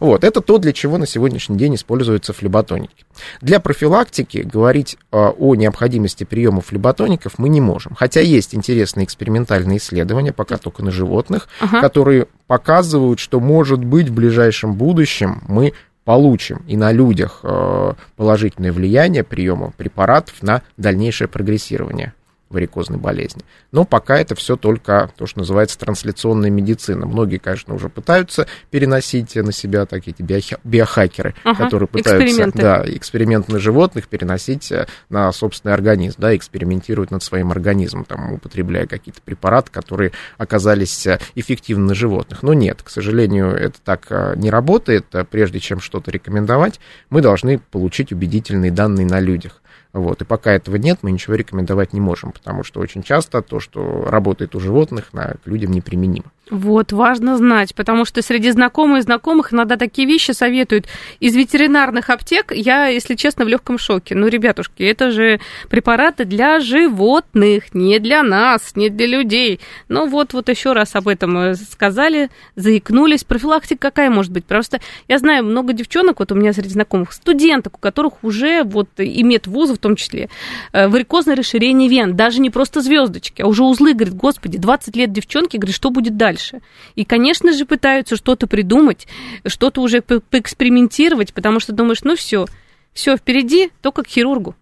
[0.00, 3.04] Вот, это то, для чего на сегодняшний день используются флеботоники.
[3.40, 10.32] Для профилактики говорить о необходимости приема флеботоников мы не можем, хотя есть интересные экспериментальные исследования,
[10.32, 11.80] пока только на животных, ага.
[11.80, 15.72] которые показывают, что, может быть, в ближайшем будущем мы
[16.08, 22.14] получим и на людях э, положительное влияние приема препаратов на дальнейшее прогрессирование
[22.50, 23.42] варикозной болезни.
[23.72, 27.06] Но пока это все только то, что называется трансляционная медицина.
[27.06, 32.58] Многие, конечно, уже пытаются переносить на себя такие эти биохакеры, ага, которые пытаются эксперименты.
[32.58, 38.32] Да, эксперименты на животных переносить э, на собственный организм, да, экспериментируют над своим организмом, там,
[38.32, 42.42] употребляя какие-то препараты, которые оказались э, эффективны на животных.
[42.42, 45.06] Но нет, к сожалению, это так э, не работает.
[45.30, 46.80] Прежде чем что-то рекомендовать,
[47.10, 49.60] мы должны получить убедительные данные на людях.
[49.92, 50.20] Вот.
[50.20, 54.04] И пока этого нет, мы ничего рекомендовать не можем, потому что очень часто то, что
[54.06, 56.30] работает у животных, на, к людям неприменимо.
[56.50, 60.86] Вот, важно знать, потому что среди знакомых и знакомых иногда такие вещи советуют.
[61.20, 64.14] Из ветеринарных аптек я, если честно, в легком шоке.
[64.14, 69.60] Ну, ребятушки, это же препараты для животных, не для нас, не для людей.
[69.88, 73.24] Ну, вот, вот еще раз об этом э, сказали, заикнулись.
[73.24, 74.46] Профилактика какая может быть?
[74.46, 78.88] Просто я знаю много девчонок, вот у меня среди знакомых, студенток, у которых уже вот
[78.96, 80.28] и медвузы в том числе,
[80.72, 85.12] э, варикозное расширение вен, даже не просто звездочки, а уже узлы, говорит, господи, 20 лет
[85.12, 86.60] девчонки, говорит, что будет дальше?
[86.94, 89.06] И, конечно же, пытаются что-то придумать,
[89.46, 92.46] что-то уже по поэкспериментировать, потому что думаешь, ну все,
[92.92, 94.54] все впереди, только к хирургу.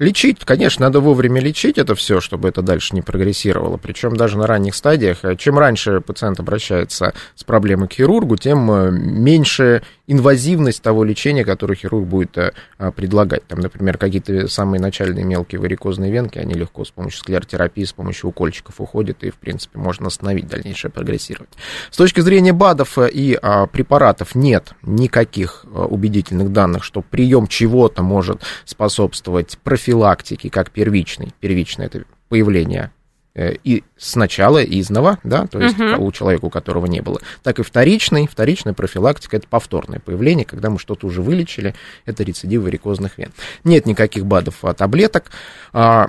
[0.00, 3.76] Лечить, конечно, надо вовремя лечить это все, чтобы это дальше не прогрессировало.
[3.76, 5.18] Причем даже на ранних стадиях.
[5.36, 11.74] Чем раньше пациент обращается с проблемой к хирургу, тем э, меньше инвазивность того лечения, которое
[11.74, 12.52] хирург будет э,
[12.96, 13.46] предлагать.
[13.46, 18.30] Там, например, какие-то самые начальные мелкие варикозные венки, они легко с помощью склеротерапии, с помощью
[18.30, 21.52] укольчиков уходят, и, в принципе, можно остановить дальнейшее прогрессирование.
[21.90, 28.02] С точки зрения БАДов и а, препаратов нет никаких а, убедительных данных, что прием чего-то
[28.02, 29.89] может способствовать профилактике
[30.48, 31.32] как первичной.
[31.40, 32.90] Первичное это появление
[33.34, 35.98] Э, и сначала изного, да, то есть uh-huh.
[35.98, 38.26] у человека, у которого не было, так и вторичный.
[38.26, 41.74] Вторичная профилактика– это повторное появление, когда мы что-то уже вылечили,
[42.06, 43.30] это рецидив варикозных вен.
[43.62, 45.30] Нет никаких БАДов, а таблеток.
[45.72, 46.08] А,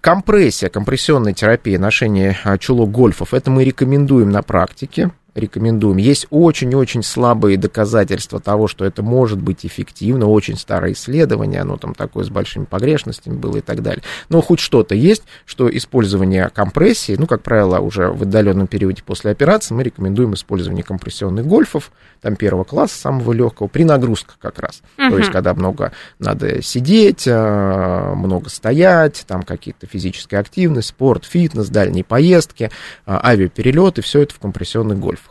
[0.00, 5.96] компрессия, компрессионная терапия, ношение а, чулок гольфов, это мы рекомендуем на практике рекомендуем.
[5.96, 11.94] Есть очень-очень слабые доказательства того, что это может быть эффективно, очень старое исследование, оно там
[11.94, 14.02] такое с большими погрешностями было и так далее.
[14.28, 19.30] Но хоть что-то есть, что использование компрессии, ну, как правило, уже в отдаленном периоде после
[19.30, 24.82] операции мы рекомендуем использование компрессионных гольфов, там первого класса, самого легкого, при нагрузках как раз.
[24.96, 25.10] Uh-huh.
[25.10, 31.68] То есть, когда много надо сидеть, а, много стоять, там какие-то физические активности, спорт, фитнес,
[31.68, 32.70] дальние поездки,
[33.06, 35.21] а, авиаперелеты, все это в компрессионных гольфах.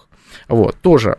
[0.52, 1.18] Вот, тоже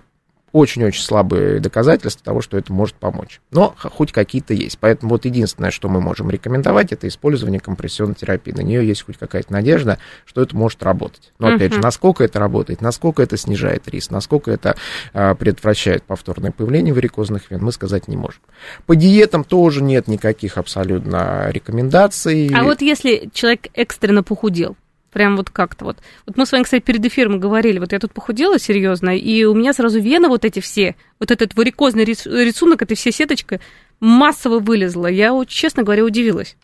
[0.53, 3.41] очень-очень слабые доказательства того, что это может помочь.
[3.51, 4.79] Но хоть какие-то есть.
[4.79, 8.53] Поэтому вот единственное, что мы можем рекомендовать, это использование компрессионной терапии.
[8.53, 11.33] На нее есть хоть какая-то надежда, что это может работать.
[11.39, 11.77] Но опять uh-huh.
[11.77, 14.77] же, насколько это работает, насколько это снижает риск, насколько это
[15.15, 18.43] а, предотвращает повторное появление варикозных вен, мы сказать не можем.
[18.87, 22.51] По диетам тоже нет никаких абсолютно рекомендаций.
[22.55, 24.77] А вот если человек экстренно похудел,
[25.13, 25.99] Прям вот как-то вот.
[26.27, 29.55] Вот мы с вами, кстати, перед эфиром говорили, вот я тут похудела серьезно, и у
[29.55, 33.61] меня сразу вены вот эти все, вот этот варикозный рисунок, эта вся сеточка
[34.01, 35.07] массово вылезла.
[35.07, 36.57] Я, честно говоря, удивилась.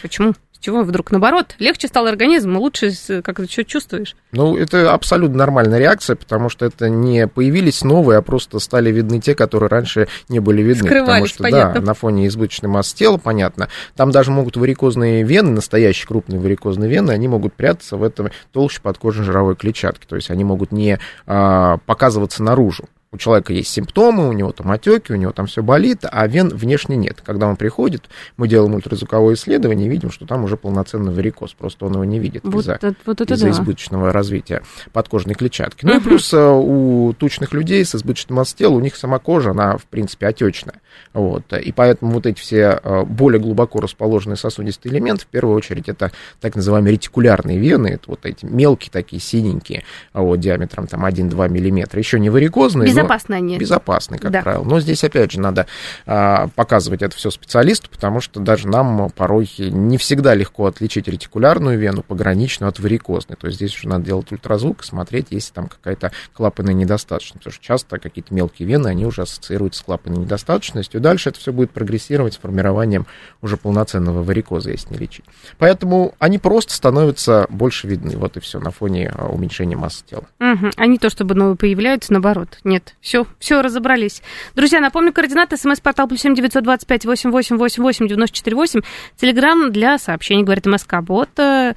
[0.00, 0.34] Почему?
[0.60, 1.54] Чего вдруг наоборот?
[1.58, 2.92] Легче стал организм, лучше
[3.22, 4.14] как то что чувствуешь?
[4.32, 9.20] Ну, это абсолютно нормальная реакция, потому что это не появились новые, а просто стали видны
[9.20, 10.88] те, которые раньше не были видны.
[10.88, 11.80] потому что, понятно.
[11.80, 16.90] да, на фоне избыточной массы тела, понятно, там даже могут варикозные вены, настоящие крупные варикозные
[16.90, 20.98] вены, они могут прятаться в этом толще подкожной жировой клетчатки, то есть они могут не
[21.26, 25.62] а, показываться наружу у человека есть симптомы, у него там отеки, у него там все
[25.62, 27.20] болит, а вен внешне нет.
[27.24, 31.86] Когда он приходит, мы делаем ультразвуковое исследование и видим, что там уже полноценный варикоз, просто
[31.86, 33.52] он его не видит вот из-за, это, вот это из-за да.
[33.52, 35.84] избыточного развития подкожной клетчатки.
[35.84, 39.50] Ну и плюс э, у тучных людей с избыточным массой тела, у них сама кожа,
[39.50, 40.80] она в принципе отечная.
[41.12, 45.88] Вот, и поэтому вот эти все э, более глубоко расположенные сосудистые элементы, в первую очередь,
[45.88, 49.82] это так называемые ретикулярные вены, это вот эти мелкие такие синенькие,
[50.14, 53.58] вот, диаметром там 1-2 миллиметра, еще не варикозные, Безопасные они.
[53.58, 54.42] Безопасные, как да.
[54.42, 54.64] правило.
[54.64, 55.66] Но здесь, опять же, надо
[56.06, 61.78] а, показывать это все специалисту, потому что даже нам порой не всегда легко отличить ретикулярную
[61.78, 63.36] вену пограничную от варикозной.
[63.36, 67.40] То есть здесь уже надо делать ультразвук и смотреть, если там какая-то клапанная недостаточность.
[67.40, 71.00] Потому что часто какие-то мелкие вены, они уже ассоциируются с клапанной недостаточностью.
[71.00, 73.06] Дальше это все будет прогрессировать с формированием
[73.42, 75.24] уже полноценного варикоза, если не лечить.
[75.58, 78.16] Поэтому они просто становятся больше видны.
[78.16, 80.24] Вот и все на фоне а, уменьшения массы тела.
[80.40, 80.70] Угу.
[80.76, 82.58] А не то, чтобы новые появляются, наоборот.
[82.64, 84.22] Нет, все, все, разобрались.
[84.54, 85.56] Друзья, напомню, координаты.
[85.56, 88.80] СМС-портал плюс семь девятьсот двадцать пять восемь восемь восемь восемь девяносто четыре восемь.
[89.16, 90.96] Телеграмм для сообщений, говорит МСК.
[91.06, 91.74] Вот а,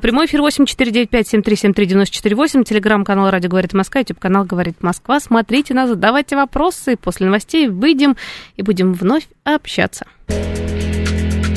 [0.00, 2.64] прямой эфир восемь четыре девять пять семь три семь три девяносто четыре восемь.
[2.64, 5.20] Телеграмм-канал Радио говорит МСК, YouTube канал говорит Москва.
[5.20, 6.96] Смотрите нас, задавайте вопросы.
[6.96, 8.16] После новостей выйдем
[8.56, 10.06] и будем вновь общаться.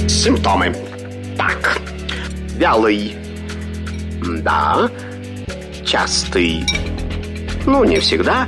[0.07, 0.75] Симптомы.
[1.37, 1.79] Так,
[2.57, 3.15] вялый.
[4.41, 4.89] Да.
[5.85, 6.63] Частый.
[7.65, 8.47] Ну, не всегда.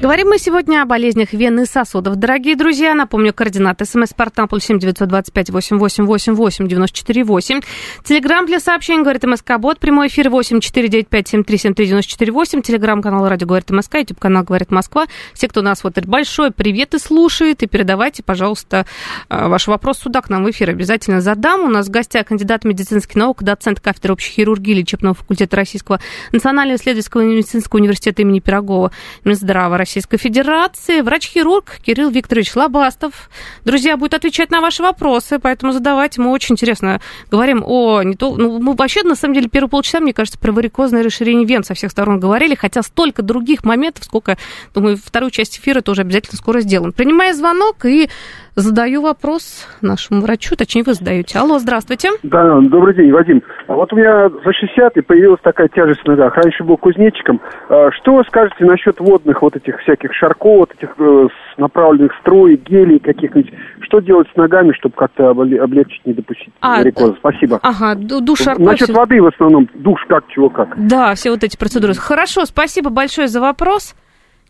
[0.00, 2.14] Говорим мы сегодня о болезнях вен и сосудов.
[2.14, 3.84] Дорогие друзья, напомню, координаты.
[3.84, 7.62] СМС-портал плюс семь девятьсот двадцать пять восемь восемь восемь восемь девяносто четыре восемь.
[8.04, 9.80] Телеграмм для сообщений, говорит МСК Бот.
[9.80, 12.62] Прямой эфир восемь четыре девять пять семь три семь три девяносто четыре восемь.
[12.62, 13.96] Телеграмм-канал Радио говорит МСК.
[13.96, 15.06] Ютуб канал говорит Москва.
[15.34, 17.64] Все, кто нас вот большой привет и слушает.
[17.64, 18.86] И передавайте, пожалуйста,
[19.28, 20.70] э, ваш вопрос сюда к нам в эфир.
[20.70, 21.62] Обязательно задам.
[21.62, 25.98] У нас в гостях кандидат медицинских наук, доцент кафедры общей хирургии лечебного факультета Российского
[26.30, 28.92] национального исследовательского медицинского университета имени Пирогова.
[29.24, 33.30] Минздрава Российской Федерации, врач-хирург Кирилл Викторович Лобастов.
[33.64, 36.20] Друзья, будет отвечать на ваши вопросы, поэтому задавайте.
[36.20, 38.02] Мы очень интересно говорим о...
[38.02, 41.46] Не то, ну, мы вообще, на самом деле, первые полчаса, мне кажется, про варикозное расширение
[41.46, 44.36] вен со всех сторон говорили, хотя столько других моментов, сколько,
[44.74, 46.92] думаю, вторую часть эфира тоже обязательно скоро сделаем.
[46.92, 48.10] Принимая звонок и
[48.58, 51.38] Задаю вопрос нашему врачу, точнее, вы задаете.
[51.38, 52.10] Алло, здравствуйте.
[52.24, 53.40] Да, добрый день, Вадим.
[53.68, 56.34] А вот у меня за 60 и появилась такая тяжесть в ногах.
[56.34, 57.40] Раньше был кузнечиком.
[57.68, 62.56] А что вы скажете насчет водных вот этих всяких шарков, вот этих э, направленных струй,
[62.56, 63.52] гелей каких-нибудь?
[63.82, 67.14] Что делать с ногами, чтобы как-то облегчить, не допустить а, варикоза?
[67.20, 67.60] Спасибо.
[67.62, 68.66] Ага, душ шарков.
[68.66, 69.68] Насчет воды в основном.
[69.74, 70.74] Душ как, чего как.
[70.88, 71.94] Да, все вот эти процедуры.
[71.94, 73.94] Хорошо, спасибо большое за вопрос.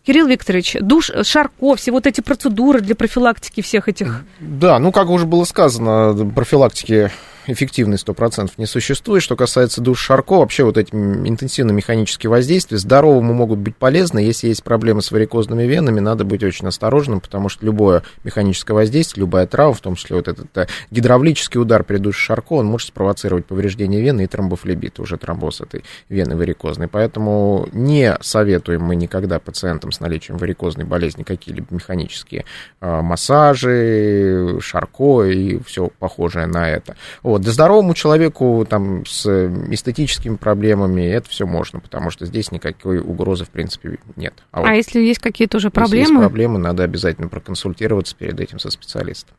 [0.09, 4.25] Кирилл Викторович, душ Шарко, все вот эти процедуры для профилактики всех этих...
[4.41, 7.11] Да, ну, как уже было сказано, профилактики
[7.49, 9.23] эффективной 100% не существует.
[9.23, 14.21] Что касается душ Шарко, вообще вот эти интенсивно-механические воздействия здоровому могут быть полезны.
[14.21, 19.23] Если есть проблемы с варикозными венами, надо быть очень осторожным, потому что любое механическое воздействие,
[19.23, 22.89] любая травма, в том числе вот этот э, гидравлический удар при душе Шарко, он может
[22.89, 26.89] спровоцировать повреждение вены и тромбофлебит, уже тромбоз этой вены варикозной.
[26.89, 32.45] Поэтому не советуем мы никогда пациентам с наличием варикозной болезни какие-либо механические
[32.81, 36.97] э, массажи, Шарко и все похожее на это.
[37.23, 37.38] Вот.
[37.39, 37.45] Вот.
[37.45, 39.27] Да здоровому человеку там, с
[39.71, 44.35] эстетическими проблемами это все можно, потому что здесь никакой угрозы, в принципе, нет.
[44.51, 46.01] А, вот, а если есть какие-то уже проблемы?
[46.01, 49.37] Если есть проблемы, надо обязательно проконсультироваться перед этим со специалистом.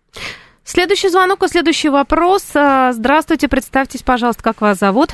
[0.63, 2.51] Следующий звонок и следующий вопрос.
[2.55, 5.11] А, здравствуйте, представьтесь, пожалуйста, как вас зовут?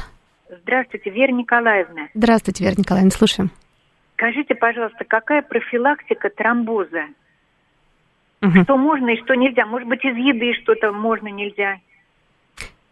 [0.62, 2.08] Здравствуйте, Вера Николаевна.
[2.14, 3.52] Здравствуйте, Вера Николаевна, слушаем.
[4.14, 7.06] Скажите, пожалуйста, какая профилактика тромбоза?
[8.42, 8.64] Угу.
[8.64, 9.66] Что можно и что нельзя?
[9.66, 11.78] Может быть, из еды что-то можно, нельзя?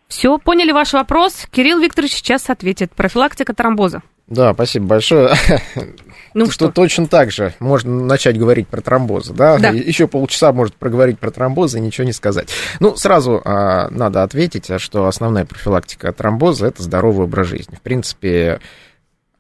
[0.07, 1.45] Все, поняли ваш вопрос.
[1.51, 2.91] Кирилл Викторович сейчас ответит.
[2.91, 4.01] Профилактика тромбоза.
[4.27, 5.33] Да, спасибо большое.
[6.35, 9.59] Ну что, что точно так же можно начать говорить про тромбозы, да?
[9.59, 9.69] да.
[9.69, 12.49] Еще полчаса может проговорить про тромбозы и ничего не сказать.
[12.79, 17.75] Ну, сразу а, надо ответить, что основная профилактика тромбоза это здоровый образ жизни.
[17.75, 18.61] В принципе,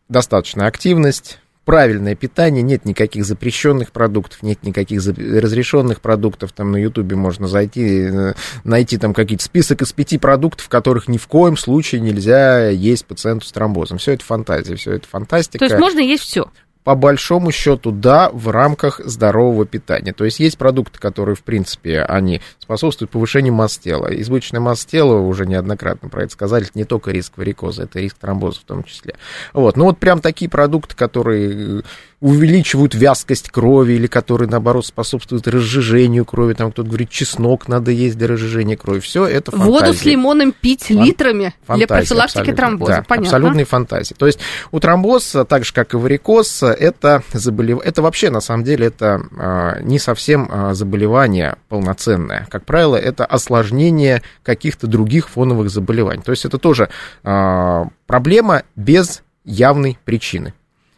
[0.07, 6.51] достаточная активность, правильное питание, нет никаких запрещенных продуктов, нет никаких разрешенных продуктов.
[6.51, 11.17] Там на Ютубе можно зайти, э, найти там какие-то список из пяти продуктов, которых ни
[11.17, 13.97] в коем случае нельзя есть пациенту с тромбозом.
[13.97, 15.59] Все это фантазия, все это фантастика.
[15.59, 16.49] То есть можно есть все?
[16.83, 20.13] По большому счету, да, в рамках здорового питания.
[20.13, 24.07] То есть есть продукты, которые, в принципе, они способствуют повышению масс тела.
[24.11, 28.17] Избыточная масса тела, уже неоднократно про это сказали, это не только риск варикоза, это риск
[28.17, 29.15] тромбоза в том числе.
[29.53, 29.77] Вот.
[29.77, 31.81] Ну вот прям такие продукты, которые э,
[32.23, 36.53] увеличивают вязкость крови или которые, наоборот, способствуют разжижению крови.
[36.53, 39.01] Там кто-то говорит, чеснок надо есть для разжижения крови.
[39.01, 39.71] Все это фантазия.
[39.71, 41.03] Воду с лимоном пить Фан...
[41.03, 42.55] литрами фантазия, для профилактики абсолютно.
[42.55, 42.91] тромбоза.
[42.91, 43.27] Да, Понятно.
[43.27, 44.13] абсолютные фантазии.
[44.13, 44.39] То есть
[44.71, 49.21] у тромбоза, так же, как и варикоз, это заболевание, это вообще, на самом деле, это
[49.37, 52.47] а, не совсем а, заболевание полноценное.
[52.49, 56.23] Как правило, это осложнение каких-то других фоновых заболеваний.
[56.23, 56.87] То есть это тоже
[57.25, 60.53] а, проблема без явной причины.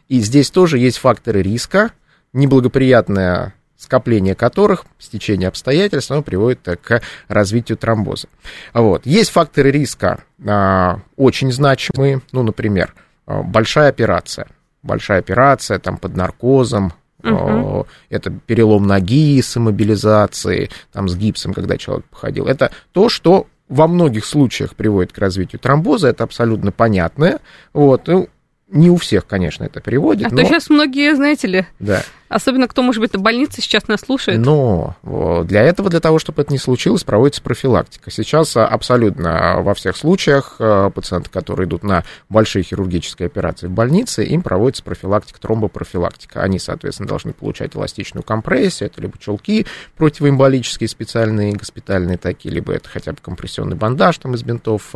[0.07, 1.91] И здесь тоже есть факторы риска,
[2.33, 8.27] неблагоприятное скопление которых, стечение обстоятельств, оно приводит к развитию тромбоза.
[8.73, 9.05] Вот.
[9.05, 12.93] Есть факторы риска а, очень значимые, ну, например,
[13.25, 14.47] а, большая операция.
[14.81, 17.87] Большая операция там под наркозом, Угу.
[18.11, 22.45] Это перелом ноги с иммобилизацией, там с гипсом, когда человек походил.
[22.45, 27.39] Это то, что во многих случаях приводит к развитию тромбоза, это абсолютно понятное.
[27.73, 28.07] Вот.
[28.07, 28.29] Ну,
[28.67, 30.27] не у всех, конечно, это приводит.
[30.27, 30.37] А но...
[30.37, 32.03] то сейчас многие, знаете ли, да.
[32.27, 34.39] Особенно кто, может быть, на больнице сейчас нас слушает.
[34.39, 34.95] Но
[35.45, 38.09] для этого, для того, чтобы это не случилось, проводится профилактика.
[38.09, 43.71] Сейчас а, абсолютно во всех случаях а, пациенты, которые идут на большие хирургические операции в
[43.71, 46.41] больнице, им проводится профилактика, тромбопрофилактика.
[46.41, 52.89] Они, соответственно, должны получать эластичную компрессию, это либо чулки противоэмболические специальные, госпитальные такие, либо это
[52.89, 54.95] хотя бы компрессионный бандаж там из бинтов.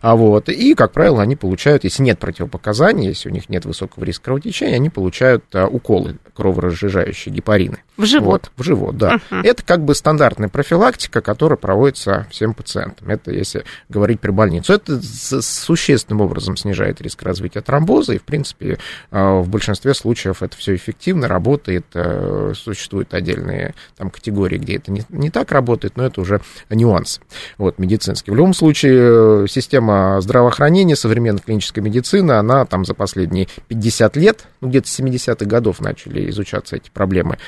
[0.00, 0.48] А вот.
[0.48, 4.76] И, как правило, они получают, если нет противопоказаний, если у них нет высокого риска кровотечения,
[4.76, 7.78] они получают уколы кроворазжижения разжижающие гепарины.
[8.00, 8.50] В живот.
[8.56, 9.20] Вот, в живот, да.
[9.30, 9.42] Uh-huh.
[9.42, 13.08] Это как бы стандартная профилактика, которая проводится всем пациентам.
[13.08, 14.72] Это если говорить про больницу.
[14.72, 18.78] Это существенным образом снижает риск развития тромбоза, и, в принципе,
[19.10, 21.86] а, в большинстве случаев это все эффективно работает.
[21.94, 27.20] Э, существуют отдельные там категории, где это не, не так работает, но это уже нюанс
[27.58, 28.30] вот, медицинский.
[28.30, 34.44] В любом случае, э, система здравоохранения, современная клиническая медицина, она там за последние 50 лет,
[34.60, 37.38] ну, где-то с 70-х годов начали изучать решаться эти проблемы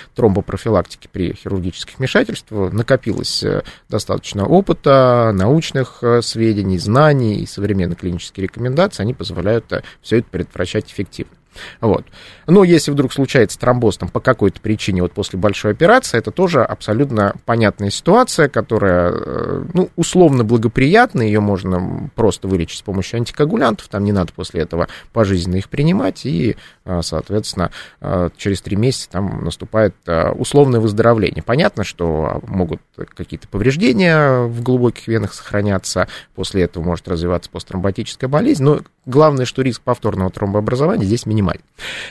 [0.43, 2.73] тромбопрофилактики при хирургических вмешательствах.
[2.73, 9.83] Накопилось э, достаточно опыта, научных э, сведений, знаний и современные клинические рекомендации, они позволяют э,
[10.03, 11.33] все это предотвращать эффективно.
[11.81, 12.05] Вот.
[12.47, 16.63] Но если вдруг случается тромбоз там, по какой-то причине вот после большой операции, это тоже
[16.63, 23.89] абсолютно понятная ситуация, которая э, ну, условно благоприятна, ее можно просто вылечить с помощью антикоагулянтов,
[23.89, 29.11] там не надо после этого пожизненно их принимать, и, э, соответственно, э, через три месяца
[29.11, 29.95] там наступает
[30.37, 31.43] условное выздоровление.
[31.43, 38.65] Понятно, что могут какие-то повреждения в глубоких венах сохраняться, после этого может развиваться посттромботическая болезнь,
[38.65, 41.42] но главное, что риск повторного тромбообразования здесь минимальный.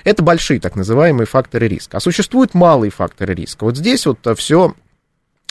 [0.03, 1.97] Это большие так называемые факторы риска.
[1.97, 3.63] А существуют малые факторы риска.
[3.63, 4.75] Вот здесь вот все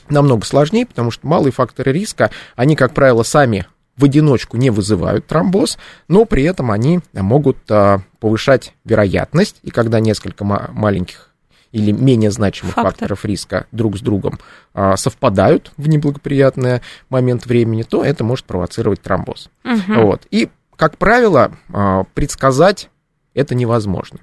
[0.08, 3.66] намного сложнее, потому что малые факторы риска, они, как правило, сами
[3.96, 10.00] в одиночку не вызывают тромбоз, но при этом они могут а, повышать вероятность, и когда
[10.00, 11.30] несколько маленьких
[11.72, 12.92] или менее значимых Фактор.
[12.92, 14.40] факторов риска друг с другом
[14.74, 19.50] а, совпадают в неблагоприятный момент времени, то это может провоцировать тромбоз.
[19.64, 20.00] Угу.
[20.00, 20.26] Вот.
[20.30, 22.90] И, как правило, а, предсказать
[23.34, 24.20] это невозможно.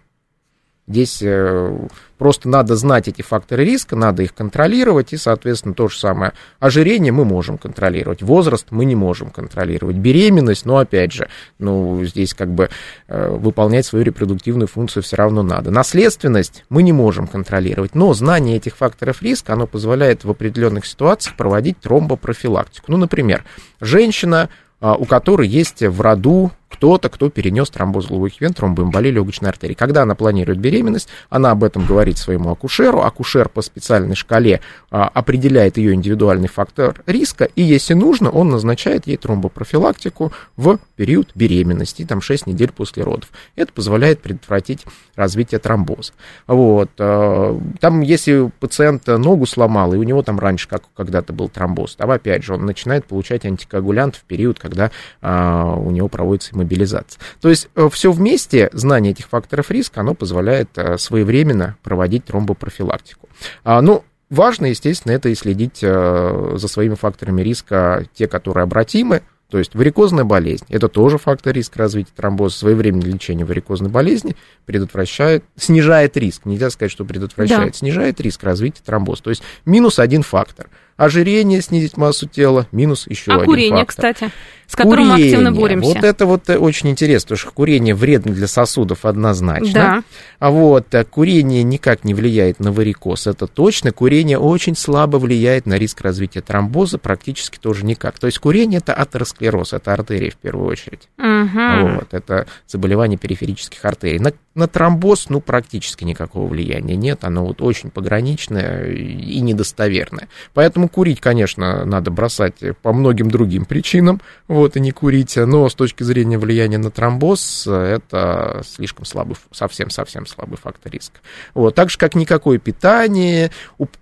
[0.90, 5.98] Здесь э, просто надо знать эти факторы риска, надо их контролировать, и, соответственно, то же
[5.98, 6.32] самое.
[6.60, 11.28] Ожирение мы можем контролировать, возраст мы не можем контролировать, беременность, но, опять же,
[11.60, 12.70] ну, здесь как бы
[13.10, 15.72] э, выполнять свою репродуктивную функцию все равно надо.
[15.72, 21.36] Наследственность мы не можем контролировать, но знание этих факторов риска, оно позволяет в определенных ситуациях
[21.36, 22.94] проводить тромбопрофилактику.
[22.94, 23.44] Ну, например,
[23.82, 24.48] женщина,
[24.80, 29.74] а, у которой есть в роду кто-то, кто перенес тромбоз глубоких вен, тромбоэмболию легочной артерии.
[29.74, 35.08] Когда она планирует беременность, она об этом говорит своему акушеру, акушер по специальной шкале а,
[35.08, 42.06] определяет ее индивидуальный фактор риска, и если нужно, он назначает ей тромбопрофилактику в период беременности,
[42.06, 43.30] там 6 недель после родов.
[43.56, 46.14] Это позволяет предотвратить развитие тромбоза.
[46.48, 46.92] Вот.
[47.00, 51.96] А, там, если пациент ногу сломал, и у него там раньше как когда-то был тромбоз,
[51.96, 57.20] там опять же он начинает получать антикоагулянт в период, когда а, у него проводится мобилизации.
[57.42, 63.30] То есть э, все вместе, знание этих факторов риска, оно позволяет э, своевременно проводить тромбопрофилактику.
[63.64, 69.22] А, ну, Важно, естественно, это и следить э, за своими факторами риска, те, которые обратимы,
[69.50, 72.58] То есть варикозная болезнь– это тоже фактор риска развития тромбоза.
[72.58, 77.78] Своевременное лечение варикозной болезни предотвращает, снижает риск, нельзя сказать, что предотвращает, да.
[77.78, 79.24] снижает риск развития тромбоза.
[79.24, 80.68] То есть минус один фактор.
[80.98, 84.14] Ожирение, снизить массу тела, минус еще а один курение, фактор.
[84.14, 84.34] кстати,
[84.66, 85.16] с которым курение.
[85.16, 85.88] мы активно боремся.
[85.90, 89.74] Вот это вот э, очень интересно, потому что курение вредно для сосудов однозначно.
[89.74, 90.04] Да.
[90.40, 93.92] А вот э, курение никак не влияет на варикоз, это точно.
[93.92, 98.18] Курение очень слабо влияет на риск развития тромбоза, практически тоже никак.
[98.18, 101.10] То есть курение– это атеросклероз, это артерия в первую очередь.
[101.20, 101.96] Угу.
[101.96, 104.18] Вот, это заболевание периферических артерий.
[104.18, 110.28] На, на тромбоз, ну, практически никакого влияния нет, оно вот очень пограничное и недостоверное.
[110.54, 115.76] Поэтому курить, конечно, надо бросать по многим другим причинам, вот, и не курить, но с
[115.76, 121.20] точки зрения влияния на тромбоз, это слишком слабый, совсем-совсем слабый фактор риска.
[121.54, 123.52] Вот, так же, как никакое питание,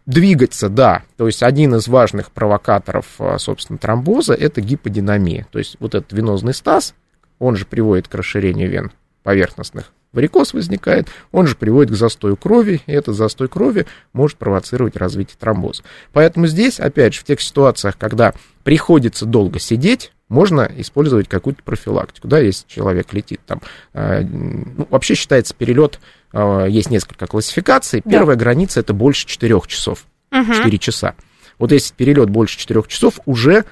[0.05, 5.75] двигаться, да, то есть один из важных провокаторов, а, собственно, тромбоза, это гиподинамия, то есть
[5.79, 6.95] вот этот венозный стаз,
[7.39, 8.91] он же приводит к расширению вен
[9.23, 14.95] поверхностных варикоз возникает, он же приводит к застою крови, и этот застой крови может провоцировать
[14.95, 15.83] развитие тромбоза.
[16.13, 22.27] Поэтому здесь, опять же, в тех ситуациях, когда приходится долго сидеть, можно использовать какую-то профилактику,
[22.27, 23.61] да, если человек летит там,
[23.93, 25.99] э, ну, вообще считается перелет,
[26.33, 28.43] э, есть несколько классификаций, первая да.
[28.43, 30.51] граница это больше 4 часов, угу.
[30.51, 31.13] 4 часа.
[31.59, 33.65] Вот если перелет больше 4 часов, уже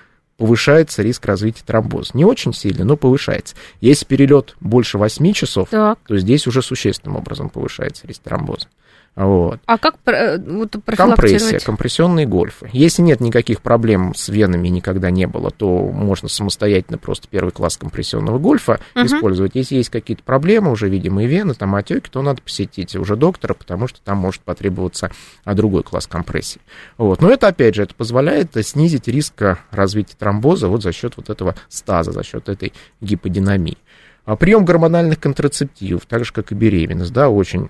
[0.43, 2.11] повышается риск развития тромбоза.
[2.15, 3.55] Не очень сильно, но повышается.
[3.79, 5.97] Если перелет больше 8 часов, так.
[6.05, 8.67] то здесь уже существенным образом повышается риск тромбоза.
[9.15, 9.59] Вот.
[9.67, 12.67] А как э, вот, Компрессия, компрессионные гольфы.
[12.73, 17.77] Если нет никаких проблем с венами, никогда не было, то можно самостоятельно просто первый класс
[17.77, 19.05] компрессионного гольфа угу.
[19.05, 19.51] использовать.
[19.53, 23.87] Если есть какие-то проблемы, уже видимые вены, там отеки, то надо посетить уже доктора, потому
[23.87, 25.11] что там может потребоваться
[25.45, 26.61] а, другой класс компрессии.
[26.97, 27.21] Вот.
[27.21, 31.53] Но это, опять же, это позволяет снизить риск развития тромбоза вот за счет вот этого
[31.69, 33.77] стаза, за счет этой гиподинамии.
[34.25, 37.69] А прием гормональных контрацептивов, так же, как и беременность, да, очень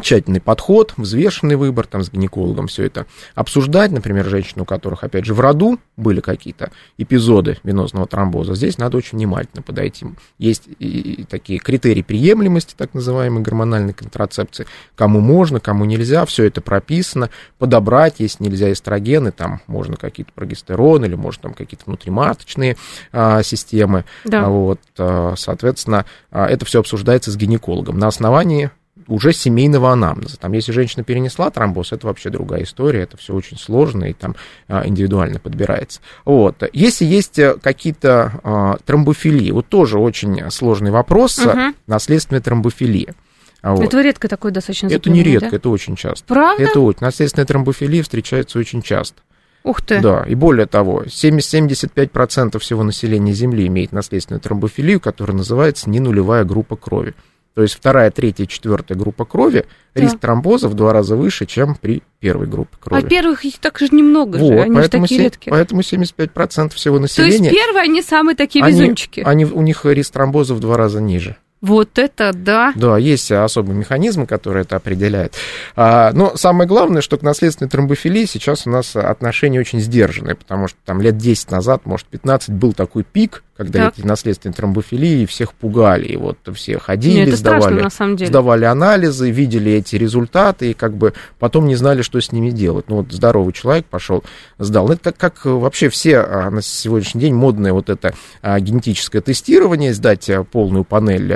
[0.00, 5.24] тщательный подход, взвешенный выбор, там, с гинекологом все это обсуждать, например, женщины, у которых, опять
[5.24, 10.06] же, в роду были какие-то эпизоды венозного тромбоза, здесь надо очень внимательно подойти.
[10.38, 14.66] Есть и такие критерии приемлемости, так называемой гормональной контрацепции,
[14.96, 21.06] кому можно, кому нельзя, все это прописано, подобрать, если нельзя эстрогены, там можно какие-то прогестероны
[21.06, 22.76] или, может, там какие-то внутриматочные
[23.12, 24.48] а, системы, да.
[24.48, 27.98] вот, а, соответственно, а, это все обсуждается с гинекологом.
[27.98, 28.70] На основании
[29.08, 30.38] уже семейного анамнеза.
[30.38, 34.36] Там, если женщина перенесла тромбоз, это вообще другая история, это все очень сложно и там
[34.68, 36.00] а, индивидуально подбирается.
[36.24, 36.62] Вот.
[36.72, 41.74] Если есть э, какие-то а, тромбофилии, вот тоже очень сложный вопрос, угу.
[41.86, 43.14] наследственная тромбофилия.
[43.62, 43.82] Вот.
[43.82, 45.56] Это редко такое достаточно Это не редко, да?
[45.56, 46.24] это очень часто.
[46.26, 46.62] Правда?
[46.62, 46.98] Это очень.
[47.00, 49.22] Наследственная тромбофилия встречается очень часто.
[49.64, 50.00] Ух ты.
[50.00, 56.76] Да, и более того, 70-75% всего населения Земли имеет наследственную тромбофилию, которая называется ненулевая группа
[56.76, 57.14] крови.
[57.54, 60.00] То есть вторая, третья, четвертая группа крови, да.
[60.00, 63.04] риск тромбоза в два раза выше, чем при первой группе крови.
[63.04, 65.50] А первых их так же немного вот, же, они поэтому, же такие 7, редкие.
[65.52, 67.38] Поэтому 75% всего населения...
[67.38, 69.20] То есть первые, они самые такие везунчики.
[69.20, 71.36] Они, они, у них риск тромбоза в два раза ниже.
[71.64, 72.74] Вот это да.
[72.76, 75.34] Да, есть особый механизм, который это определяет.
[75.74, 80.68] А, но самое главное, что к наследственной тромбофилии сейчас у нас отношения очень сдержанные, потому
[80.68, 83.98] что там лет 10 назад, может, 15 был такой пик, когда так.
[83.98, 88.28] эти наследственные тромбофилии всех пугали, и вот все ходили, Нет, сдавали, страшно, на самом деле.
[88.28, 92.86] сдавали анализы, видели эти результаты, и как бы потом не знали, что с ними делать.
[92.88, 94.24] Ну вот здоровый человек пошел,
[94.58, 94.90] сдал.
[94.90, 100.28] Это как, вообще все а, на сегодняшний день модное вот это а, генетическое тестирование, сдать
[100.50, 101.32] полную панель.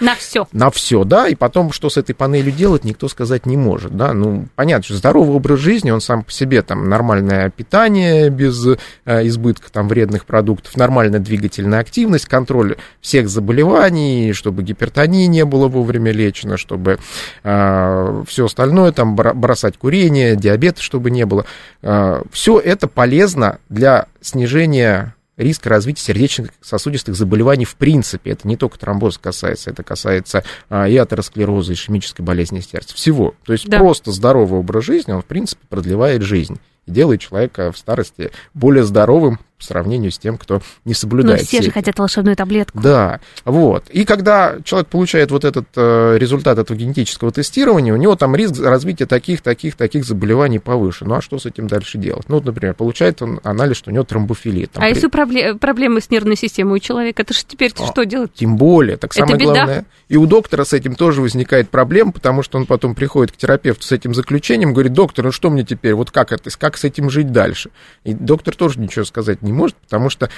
[0.00, 0.46] На все.
[0.52, 4.12] На все, да, и потом, что с этой панелью делать, никто сказать не может, да.
[4.12, 8.66] Ну, понятно, что здоровый образ жизни, он сам по себе, там, нормальное питание без
[9.26, 16.12] избытка там вредных продуктов, движение двигательная активность, контроль всех заболеваний, чтобы гипертонии не было вовремя
[16.12, 16.98] лечено, чтобы
[17.42, 21.44] э, все остальное, там, бросать курение, диабет, чтобы не было.
[21.82, 28.32] Э, все это полезно для снижения риска развития сердечных сосудистых заболеваний в принципе.
[28.32, 32.94] Это не только тромбоз касается, это касается а, и атеросклероза, и ишемической болезни сердца.
[32.94, 33.34] Всего.
[33.44, 33.78] То есть да.
[33.78, 38.84] просто здоровый образ жизни, он в принципе продлевает жизнь и делает человека в старости более
[38.84, 41.40] здоровым, по сравнению с тем, кто не соблюдает.
[41.40, 42.78] Ну, все же хотят волшебную таблетку.
[42.80, 43.84] Да, вот.
[43.90, 48.60] И когда человек получает вот этот э, результат этого генетического тестирования, у него там риск
[48.60, 51.04] развития таких, таких, таких заболеваний повыше.
[51.04, 52.28] Ну, а что с этим дальше делать?
[52.28, 54.66] Ну, вот, например, получает он анализ, что у него тромбофилия.
[54.66, 54.94] Там, а при...
[54.94, 58.32] если пробле- проблемы с нервной системой у человека, это же теперь а, что делать?
[58.34, 58.96] Тем более.
[58.96, 59.86] Так самое это главное.
[60.08, 63.84] И у доктора с этим тоже возникает проблема, потому что он потом приходит к терапевту
[63.84, 67.08] с этим заключением, говорит, доктор, ну что мне теперь, вот как это, как с этим
[67.08, 67.70] жить дальше?
[68.04, 70.28] И доктор тоже ничего сказать не может, потому что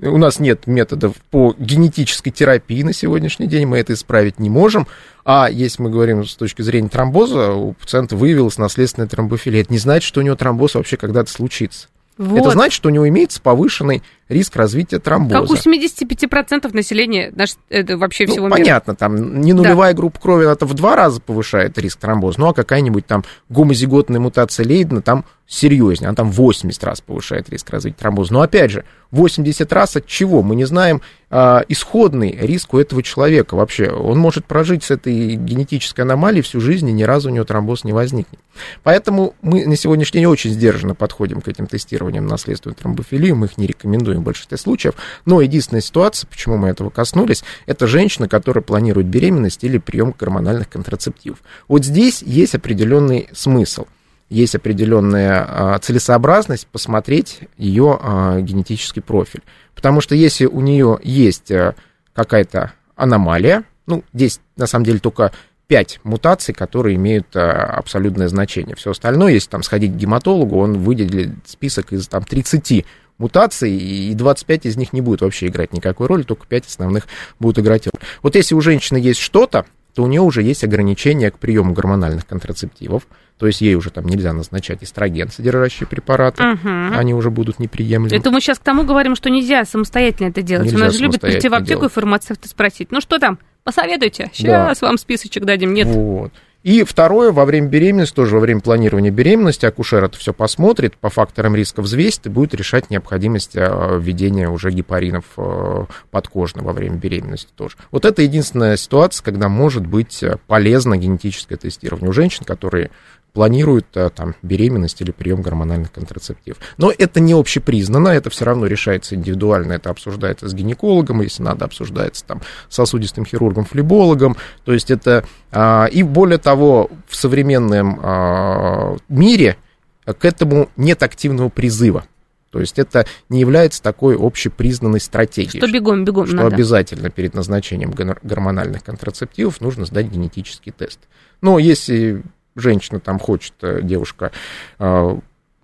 [0.00, 4.86] у нас нет методов по генетической терапии на сегодняшний день, мы это исправить не можем.
[5.24, 9.62] А если мы говорим с точки зрения тромбоза, у пациента выявилась наследственная тромбофилия.
[9.62, 11.88] Это не значит, что у него тромбоз вообще когда-то случится.
[12.18, 12.38] Вот.
[12.38, 15.40] Это значит, что у него имеется повышенный риск развития тромбоза.
[15.40, 18.58] Как у 75% населения наш, это вообще ну, всего мира.
[18.58, 19.96] Понятно, там не нулевая да.
[19.96, 24.66] группа крови, это в два раза повышает риск тромбоза, ну а какая-нибудь там гомозиготная мутация
[24.66, 28.32] Лейдена там серьезнее, она там 80 раз повышает риск развития тромбоза.
[28.32, 30.42] Но опять же, 80 раз от чего?
[30.42, 33.90] Мы не знаем а, исходный риск у этого человека вообще.
[33.90, 37.84] Он может прожить с этой генетической аномалией всю жизнь, и ни разу у него тромбоз
[37.84, 38.40] не возникнет.
[38.82, 43.58] Поэтому мы на сегодняшний день очень сдержанно подходим к этим тестированиям наследственной тромбофилии, мы их
[43.58, 44.94] не рекомендуем в большинстве случаев.
[45.24, 50.68] Но единственная ситуация, почему мы этого коснулись, это женщина, которая планирует беременность или прием гормональных
[50.68, 51.38] контрацептивов.
[51.68, 53.86] Вот здесь есть определенный смысл
[54.28, 59.42] есть определенная а, целесообразность посмотреть ее а, генетический профиль.
[59.74, 61.74] Потому что если у нее есть а,
[62.12, 65.32] какая-то аномалия, ну, здесь на самом деле только
[65.68, 68.76] 5 мутаций, которые имеют абсолютное значение.
[68.76, 72.86] Все остальное, если там сходить к гематологу, он выделит список из там 30
[73.18, 77.06] мутаций, и 25 из них не будет вообще играть никакой роли, только 5 основных
[77.38, 78.00] будут играть роль.
[78.22, 82.26] Вот если у женщины есть что-то, то у нее уже есть ограничения к приему гормональных
[82.26, 83.04] контрацептивов,
[83.38, 86.68] то есть ей уже там нельзя назначать эстроген, содержащие препараты, угу.
[86.94, 88.14] они уже будут неприемлемы.
[88.14, 90.66] Это мы сейчас к тому говорим, что нельзя самостоятельно это делать.
[90.66, 91.92] Нельзя у нас же любят прийти в аптеку делать.
[91.92, 94.86] и фармацевта спросить, ну что там, посоветуйте, сейчас да.
[94.86, 95.86] вам списочек дадим, нет.
[95.86, 96.32] Вот.
[96.66, 101.10] И второе, во время беременности, тоже во время планирования беременности, акушер это все посмотрит, по
[101.10, 106.96] факторам риска взвесит и будет решать необходимость э, введения уже гепаринов э, подкожно во время
[106.96, 107.76] беременности тоже.
[107.92, 112.90] Вот это единственная ситуация, когда может быть э, полезно генетическое тестирование у женщин, которые
[113.36, 116.56] планируют там, беременность или прием гормональных контрацептивов.
[116.78, 121.66] Но это не общепризнано, это все равно решается индивидуально, это обсуждается с гинекологом, если надо,
[121.66, 124.38] обсуждается там, с сосудистым хирургом, флебологом.
[124.64, 125.22] То есть это...
[125.52, 129.58] А, и более того, в современном а, мире
[130.06, 132.06] к этому нет активного призыва.
[132.50, 135.58] То есть это не является такой общепризнанной стратегией.
[135.58, 136.56] Что бегом, бегом Что надо.
[136.56, 141.00] обязательно перед назначением гормональных контрацептивов нужно сдать генетический тест.
[141.42, 142.22] Но если
[142.56, 144.32] женщина там хочет, э, девушка,
[144.78, 145.16] э,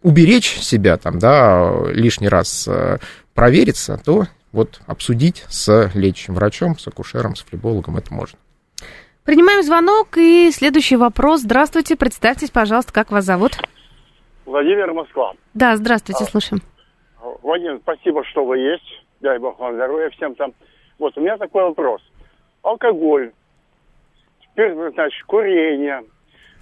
[0.02, 2.98] уберечь себя, там, да, лишний раз э,
[3.34, 8.38] провериться, то вот обсудить с лечащим врачом, с акушером, с флебологом это можно.
[9.24, 11.42] Принимаем звонок и следующий вопрос.
[11.42, 13.52] Здравствуйте, представьтесь, пожалуйста, как вас зовут?
[14.44, 15.34] Владимир Москва.
[15.54, 16.60] Да, здравствуйте, а, слушаем.
[17.42, 19.04] Владимир, спасибо, что вы есть.
[19.20, 20.52] Дай бог вам здоровья всем там.
[20.98, 22.02] Вот, у меня такой вопрос.
[22.62, 23.32] Алкоголь,
[24.40, 26.02] теперь, значит, курение,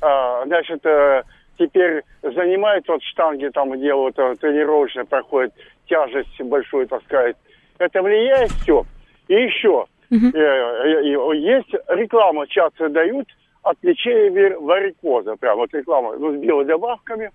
[0.00, 1.22] а, значит, э,
[1.58, 5.52] теперь занимает вот штанги, там делают, э, тренировочно проходит,
[5.86, 7.36] тяжесть большую таскает.
[7.78, 8.84] Это влияет все.
[9.28, 11.36] И еще, uh-huh.
[11.36, 13.28] есть реклама, часто дают
[13.62, 15.36] от лечения варикоза.
[15.36, 17.30] Прям вот реклама ну, с биодобавками.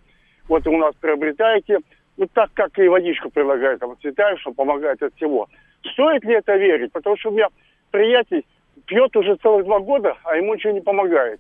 [0.47, 1.80] Вот у нас приобретаете.
[2.18, 5.47] Ну, так как и водичку предлагают, там, цветаешь, что помогает от всего.
[5.93, 6.91] Стоит ли это верить?
[6.93, 7.47] Потому что у меня
[7.91, 8.45] приятель
[8.86, 11.39] пьет уже целых два года, а ему ничего не помогает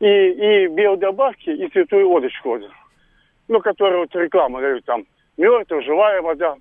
[0.00, 2.58] и, и биодобавки, и святую водочку,
[3.48, 5.04] ну, которую вот реклама дают там,
[5.36, 6.56] мертвая, живая вода.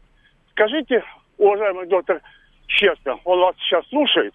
[0.51, 1.03] Скажите,
[1.37, 2.21] уважаемый доктор,
[2.67, 4.33] честно, он вас сейчас слушает?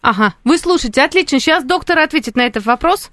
[0.00, 1.38] Ага, вы слушаете, отлично.
[1.38, 3.10] Сейчас доктор ответит на этот вопрос.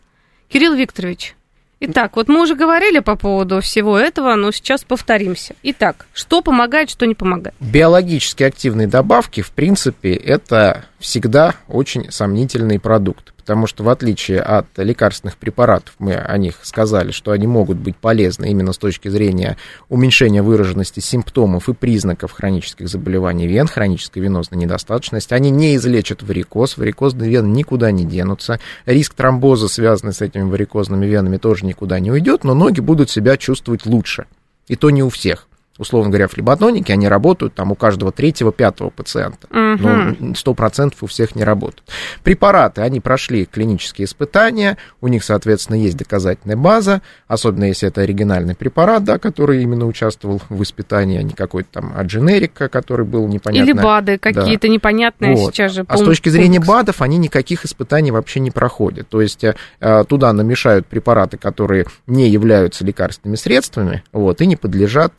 [0.50, 1.36] Кирилл Викторович.
[1.84, 5.56] Итак, вот мы уже говорили по поводу всего этого, но сейчас повторимся.
[5.64, 7.56] Итак, что помогает, что не помогает?
[7.60, 14.68] Биологически активные добавки, в принципе, это всегда очень сомнительный продукт потому что в отличие от
[14.78, 19.58] лекарственных препаратов, мы о них сказали, что они могут быть полезны именно с точки зрения
[19.90, 26.78] уменьшения выраженности симптомов и признаков хронических заболеваний вен, хронической венозной недостаточности, они не излечат варикоз,
[26.78, 32.12] варикозные вены никуда не денутся, риск тромбоза, связанный с этими варикозными венами, тоже никуда не
[32.12, 34.28] уйдет, но ноги будут себя чувствовать лучше.
[34.68, 35.48] И то не у всех
[35.82, 39.48] условно говоря, флеботоники, они работают там у каждого третьего, пятого пациента.
[39.50, 39.82] Угу.
[39.82, 41.84] Но сто процентов у всех не работают.
[42.24, 48.54] Препараты, они прошли клинические испытания, у них, соответственно, есть доказательная база, особенно если это оригинальный
[48.54, 53.68] препарат, да, который именно участвовал в испытании, а не какой-то там адженерика, который был непонятно.
[53.68, 54.74] Или БАДы какие-то да.
[54.74, 55.56] непонятные вот.
[55.56, 55.86] сейчас же.
[55.88, 59.10] А с точки зрения БАДов, они никаких испытаний вообще не проходят.
[59.10, 65.14] То есть э, туда намешают препараты, которые не являются лекарственными средствами, вот, и не подлежат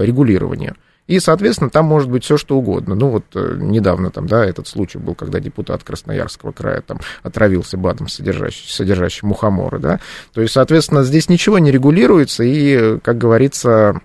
[0.00, 0.76] э, регулированию.
[1.10, 2.94] И, соответственно, там может быть все что угодно.
[2.94, 7.76] Ну, вот э, недавно там, да, этот случай был, когда депутат Красноярского края там отравился
[7.76, 9.98] БАДом, содержащим, содержащим мухоморы, да.
[10.32, 14.00] То есть, соответственно, здесь ничего не регулируется, и, как говорится,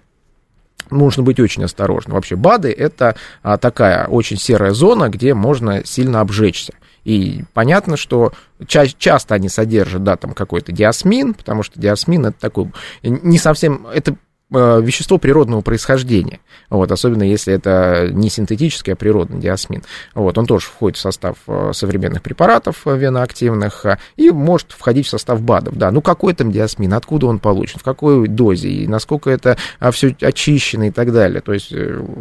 [0.89, 2.15] нужно быть очень осторожным.
[2.15, 6.73] Вообще БАДы это а, такая очень серая зона, где можно сильно обжечься.
[7.03, 8.33] И понятно, что
[8.65, 12.71] ча- часто они содержат, да, там какой-то диасмин, потому что диасмин это такой
[13.03, 14.15] не совсем, это Э,
[14.51, 16.39] вещество природного происхождения,
[16.69, 19.83] вот, особенно если это не синтетический, а природный диасмин.
[20.13, 23.85] Вот, он тоже входит в состав э, современных препаратов э, веноактивных
[24.15, 25.75] и может входить в состав БАДов.
[25.77, 29.91] Да, ну какой там диасмин, откуда он получен, в какой дозе, и насколько это а,
[29.91, 31.41] все очищено и так далее.
[31.41, 31.73] То есть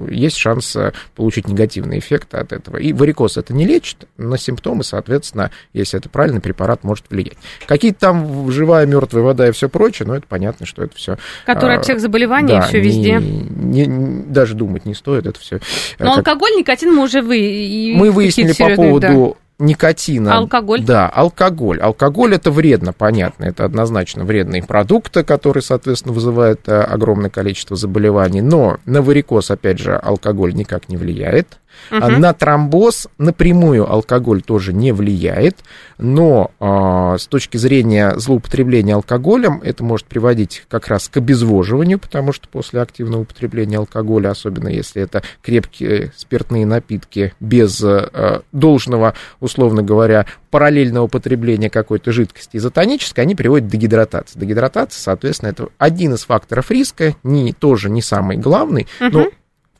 [0.09, 0.77] есть шанс
[1.15, 2.79] получить негативный эффект от этого.
[2.79, 7.37] И варикоз это не лечит, но симптомы, соответственно, если это правильный препарат, может влиять.
[7.67, 11.19] Какие-то там живая, мертвая вода и все прочее, но это понятно, что это все.
[11.45, 13.19] Которые от всех заболеваний заболевания, да, все везде.
[13.21, 15.61] Не, не, даже думать не стоит, это все.
[15.99, 16.19] Но как...
[16.19, 17.95] алкоголь, никотин мы уже вы...
[17.97, 19.65] Мы выяснили по поводу да.
[19.65, 20.37] никотина.
[20.37, 20.83] Алкоголь.
[20.83, 21.81] Да, алкоголь.
[21.81, 28.43] Алкоголь это вредно, понятно, это однозначно вредный продукт, который, соответственно, вызывает э, огромное количество заболеваний.
[28.43, 31.59] Но на варикоз, опять же, алкоголь никак не влияет.
[31.91, 32.01] Угу.
[32.01, 35.59] На тромбоз напрямую алкоголь тоже не влияет,
[35.99, 42.33] но э, с точки зрения злоупотребления алкоголем это может приводить как раз к обезвоживанию, потому
[42.33, 49.83] что после активного употребления алкоголя, особенно если это крепкие спиртные напитки без э, должного, условно
[49.83, 54.39] говоря, параллельного потребления какой-то жидкости изотонической, они приводят к дегидратации.
[54.39, 59.11] Дегидратация, соответственно, это один из факторов риска, не, тоже не самый главный, угу.
[59.11, 59.29] но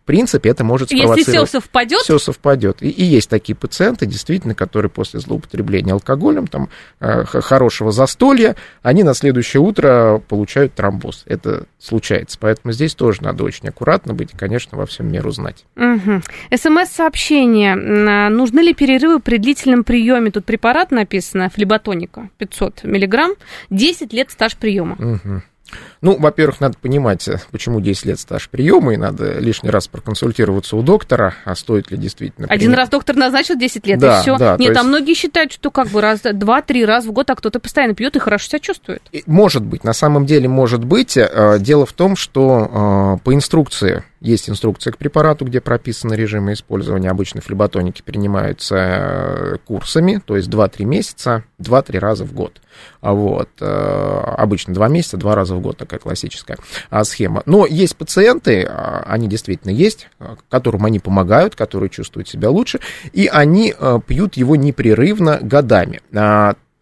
[0.05, 1.19] принципе, это может спровоцировать...
[1.19, 2.01] Если все совпадет?
[2.01, 2.83] Все совпадет.
[2.83, 6.69] И, и есть такие пациенты, действительно, которые после злоупотребления алкоголем, там,
[7.01, 11.25] э, хорошего застолья, они на следующее утро получают тромбоз.
[11.27, 12.39] Это случается.
[12.41, 15.65] Поэтому здесь тоже надо очень аккуратно быть и, конечно, во всем меру знать.
[15.77, 16.23] Угу.
[16.55, 17.75] СМС-сообщение.
[17.75, 20.31] Нужны ли перерывы при длительном приеме?
[20.31, 23.33] Тут препарат написано, флеботоника, 500 миллиграмм,
[23.71, 24.97] 10 лет стаж приема.
[24.99, 25.43] Угу.
[26.01, 30.77] Ну, во-первых, надо понимать, э, почему 10 лет стаж приема, и надо лишний раз проконсультироваться
[30.77, 32.47] у доктора, а стоит ли действительно...
[32.47, 32.79] Один принять.
[32.79, 34.37] раз доктор назначил 10 лет, да, и все.
[34.37, 34.81] Да, Нет, есть...
[34.81, 38.17] а многие считают, что как бы раз, два-три раза в год, а кто-то постоянно пьет
[38.17, 39.03] и хорошо себя чувствует.
[39.27, 41.17] Может быть, на самом деле может быть.
[41.17, 46.55] Э, дело в том, что э, по инструкции есть инструкция к препарату, где прописаны режимы
[46.55, 47.11] использования.
[47.11, 52.63] Обычно флеботоники принимаются э, курсами, то есть 2-3 месяца, 2-3 раза в год.
[53.03, 53.51] А вот.
[53.61, 56.57] Э, обычно 2 месяца, 2 раза в год, такая классическая
[56.89, 57.43] а, схема.
[57.45, 60.09] Но есть пациенты, а, они действительно есть,
[60.49, 62.81] которым они помогают, которые чувствуют себя лучше,
[63.13, 66.01] и они э, пьют его непрерывно годами.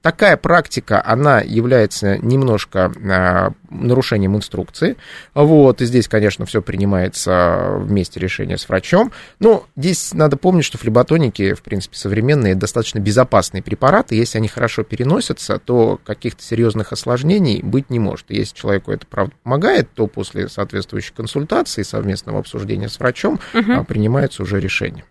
[0.02, 4.96] Такая практика, она является немножко э, нарушением инструкции.
[5.32, 9.12] Вот, и здесь, конечно, все принимается вместе решения с врачом.
[9.38, 14.16] Но здесь надо помнить, что флеботоники, в принципе, современные, достаточно безопасные препараты.
[14.16, 18.26] Если они хорошо переносятся, то каких-то серьезных осложнений быть не может.
[18.30, 23.84] И если человеку это, правда, помогает, то после соответствующей консультации, совместного обсуждения с врачом угу.
[23.84, 25.04] принимается уже решение.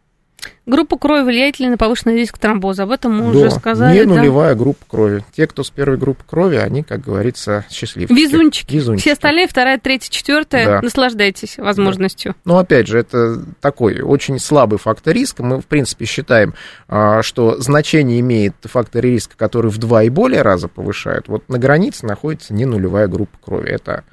[0.68, 2.84] Группа крови влияет ли на повышенный риск тромбоза?
[2.84, 3.97] Об этом мы да, уже сказали.
[3.97, 4.59] Не нулевая да?
[4.59, 5.26] группа крови.
[5.36, 8.16] Те, кто с первой группы крови, они, как говорится, счастливчики.
[8.16, 8.76] Везунчики.
[8.76, 9.01] Везунчики.
[9.01, 10.82] Все остальные, вторая, третья, четвертая, да.
[10.82, 12.34] наслаждайтесь возможностью.
[12.45, 12.53] Да.
[12.53, 15.41] Ну, опять же, это такой очень слабый фактор риска.
[15.41, 16.53] Мы, в принципе, считаем,
[16.88, 21.28] а, что значение имеет фактор риска, который в два и более раза повышают.
[21.28, 23.70] Вот на границе находится не нулевая группа крови.
[23.72, 24.03] Это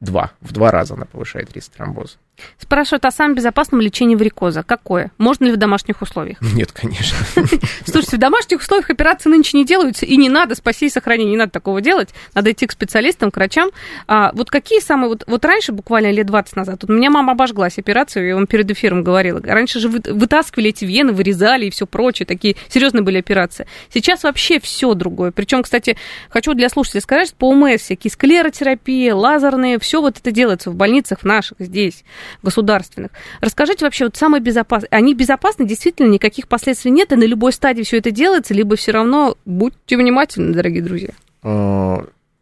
[0.00, 0.32] два.
[0.42, 2.16] В два раза она повышает риск тромбоза.
[2.58, 4.62] Спрашивают о самом безопасном лечении варикоза.
[4.62, 5.12] Какое?
[5.18, 6.38] Можно ли в домашних условиях?
[6.54, 7.16] Нет, конечно.
[7.86, 11.36] Слушайте, в домашних условиях операции нынче не делаются, и не надо, спаси и сохрани, не
[11.36, 12.10] надо такого делать.
[12.34, 13.70] Надо идти к специалистам, к врачам.
[14.08, 15.08] А, вот какие самые...
[15.08, 18.46] Вот, вот раньше, буквально лет 20 назад, вот у меня мама обожглась операцию, я вам
[18.46, 19.40] перед эфиром говорила.
[19.42, 22.26] Раньше же вытаскивали эти вены, вырезали и все прочее.
[22.26, 23.66] Такие серьезные были операции.
[23.92, 25.30] Сейчас вообще все другое.
[25.30, 25.96] Причем, кстати,
[26.30, 30.74] хочу для слушателей сказать, что по УМС всякие склеротерапия, лазерные, все вот это делается в
[30.74, 32.04] больницах наших здесь
[32.42, 33.10] государственных.
[33.40, 37.82] Расскажите вообще, вот самые безопасные, они безопасны, действительно, никаких последствий нет, и на любой стадии
[37.82, 41.10] все это делается, либо все равно будьте внимательны, дорогие друзья.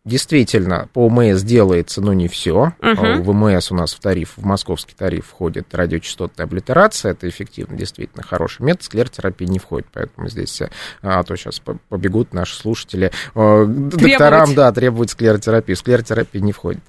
[0.05, 2.73] А, Действительно, по ОМС делается, но не все.
[2.81, 3.23] Uh-huh.
[3.23, 7.13] В МС у нас в тариф, в московский тариф входит радиочастотная облитерация.
[7.13, 8.83] Это эффективно, действительно хороший метод.
[8.83, 10.71] Склеротерапия не входит, поэтому здесь, а,
[11.03, 15.77] а то сейчас побегут наши слушатели а, докторам, да, требовать склеротерапию.
[15.77, 16.83] Склеротерапия не входит.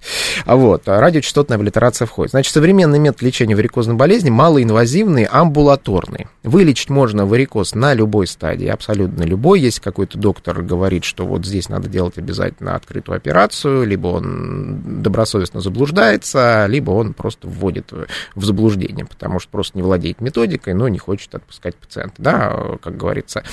[0.46, 2.32] А вот, а радиочастотная облитерация входит.
[2.32, 6.28] Значит, современный метод лечения варикозной болезни малоинвазивный, амбулаторный.
[6.42, 9.60] Вылечить можно варикоз на любой стадии, абсолютно любой.
[9.60, 15.02] Если какой-то доктор говорит, что вот здесь надо делать обязательно открытый открытую операцию, либо он
[15.02, 17.92] добросовестно заблуждается, либо он просто вводит
[18.36, 22.16] в заблуждение, потому что просто не владеет методикой, но не хочет отпускать пациента.
[22.18, 23.44] Да, как говорится,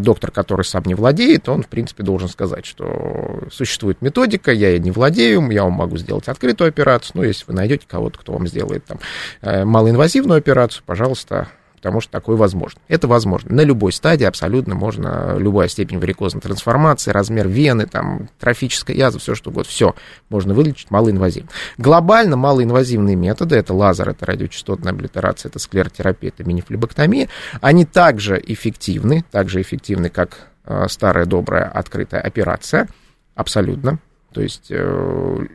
[0.00, 4.80] доктор, который сам не владеет, он, в принципе, должен сказать, что существует методика, я ей
[4.80, 8.46] не владею, я вам могу сделать открытую операцию, но если вы найдете кого-то, кто вам
[8.46, 8.98] сделает там
[9.42, 11.48] э, малоинвазивную операцию, пожалуйста,
[11.84, 12.80] потому что такое возможно.
[12.88, 13.54] Это возможно.
[13.54, 19.34] На любой стадии абсолютно можно, любая степень варикозной трансформации, размер вены, там, трофическая язва, все
[19.34, 19.94] что угодно, все
[20.30, 21.50] можно вылечить малоинвазивно.
[21.76, 27.28] Глобально малоинвазивные методы, это лазер, это радиочастотная облитерация, это склеротерапия, это минифлебоктомия,
[27.60, 32.88] они также эффективны, также эффективны, как э, старая добрая открытая операция,
[33.34, 33.98] абсолютно.
[34.32, 35.46] То есть э,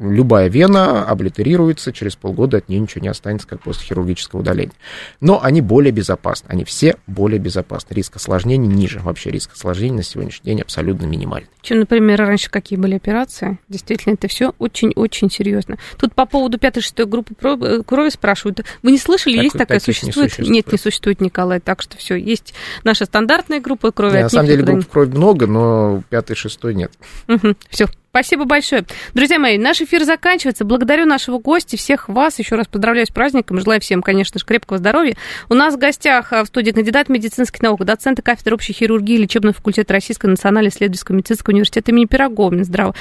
[0.00, 4.72] любая вена облитерируется, через полгода от нее ничего не останется, как после хирургического удаления.
[5.20, 7.94] Но они более безопасны, они все более безопасны.
[7.94, 11.50] Риск осложнений ниже, вообще риск осложнений на сегодняшний день абсолютно минимальный.
[11.62, 13.58] Чем, например, раньше какие были операции?
[13.68, 15.76] Действительно, это все очень-очень серьезно.
[15.98, 18.64] Тут по поводу пятой-шестой группы э, крови спрашивают.
[18.82, 20.38] Вы не слышали, так, есть такая, существует?
[20.38, 24.14] Не Нет, не существует, Николай, так что все, есть наша стандартная группа крови.
[24.14, 26.92] Нет, на самом деле групп крови много, но пятой-шестой нет.
[27.28, 28.84] Угу, все, Спасибо большое.
[29.14, 30.64] Друзья мои, наш эфир заканчивается.
[30.64, 32.40] Благодарю нашего гостя, всех вас.
[32.40, 33.60] Еще раз поздравляю с праздником.
[33.60, 35.14] Желаю всем, конечно же, крепкого здоровья.
[35.48, 39.54] У нас в гостях а, в студии кандидат медицинских наук, доцент кафедры общей хирургии лечебного
[39.54, 42.96] факультета Российской национальной исследовательского медицинского университета имени Пирогова, Минздрава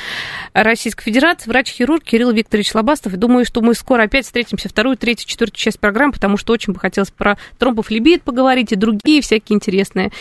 [0.53, 3.16] Российской Федерации, врач-хирург Кирилл Викторович Лобастов.
[3.16, 6.74] И думаю, что мы скоро опять встретимся вторую, третью, четвертую часть программы, потому что очень
[6.74, 10.12] бы хотелось про тромбофлебит поговорить и другие всякие интересные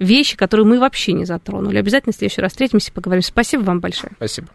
[0.00, 1.78] вещи, которые мы вообще не затронули.
[1.78, 3.22] Обязательно в следующий раз встретимся и поговорим.
[3.22, 4.12] Спасибо вам большое.
[4.16, 4.48] Спасибо.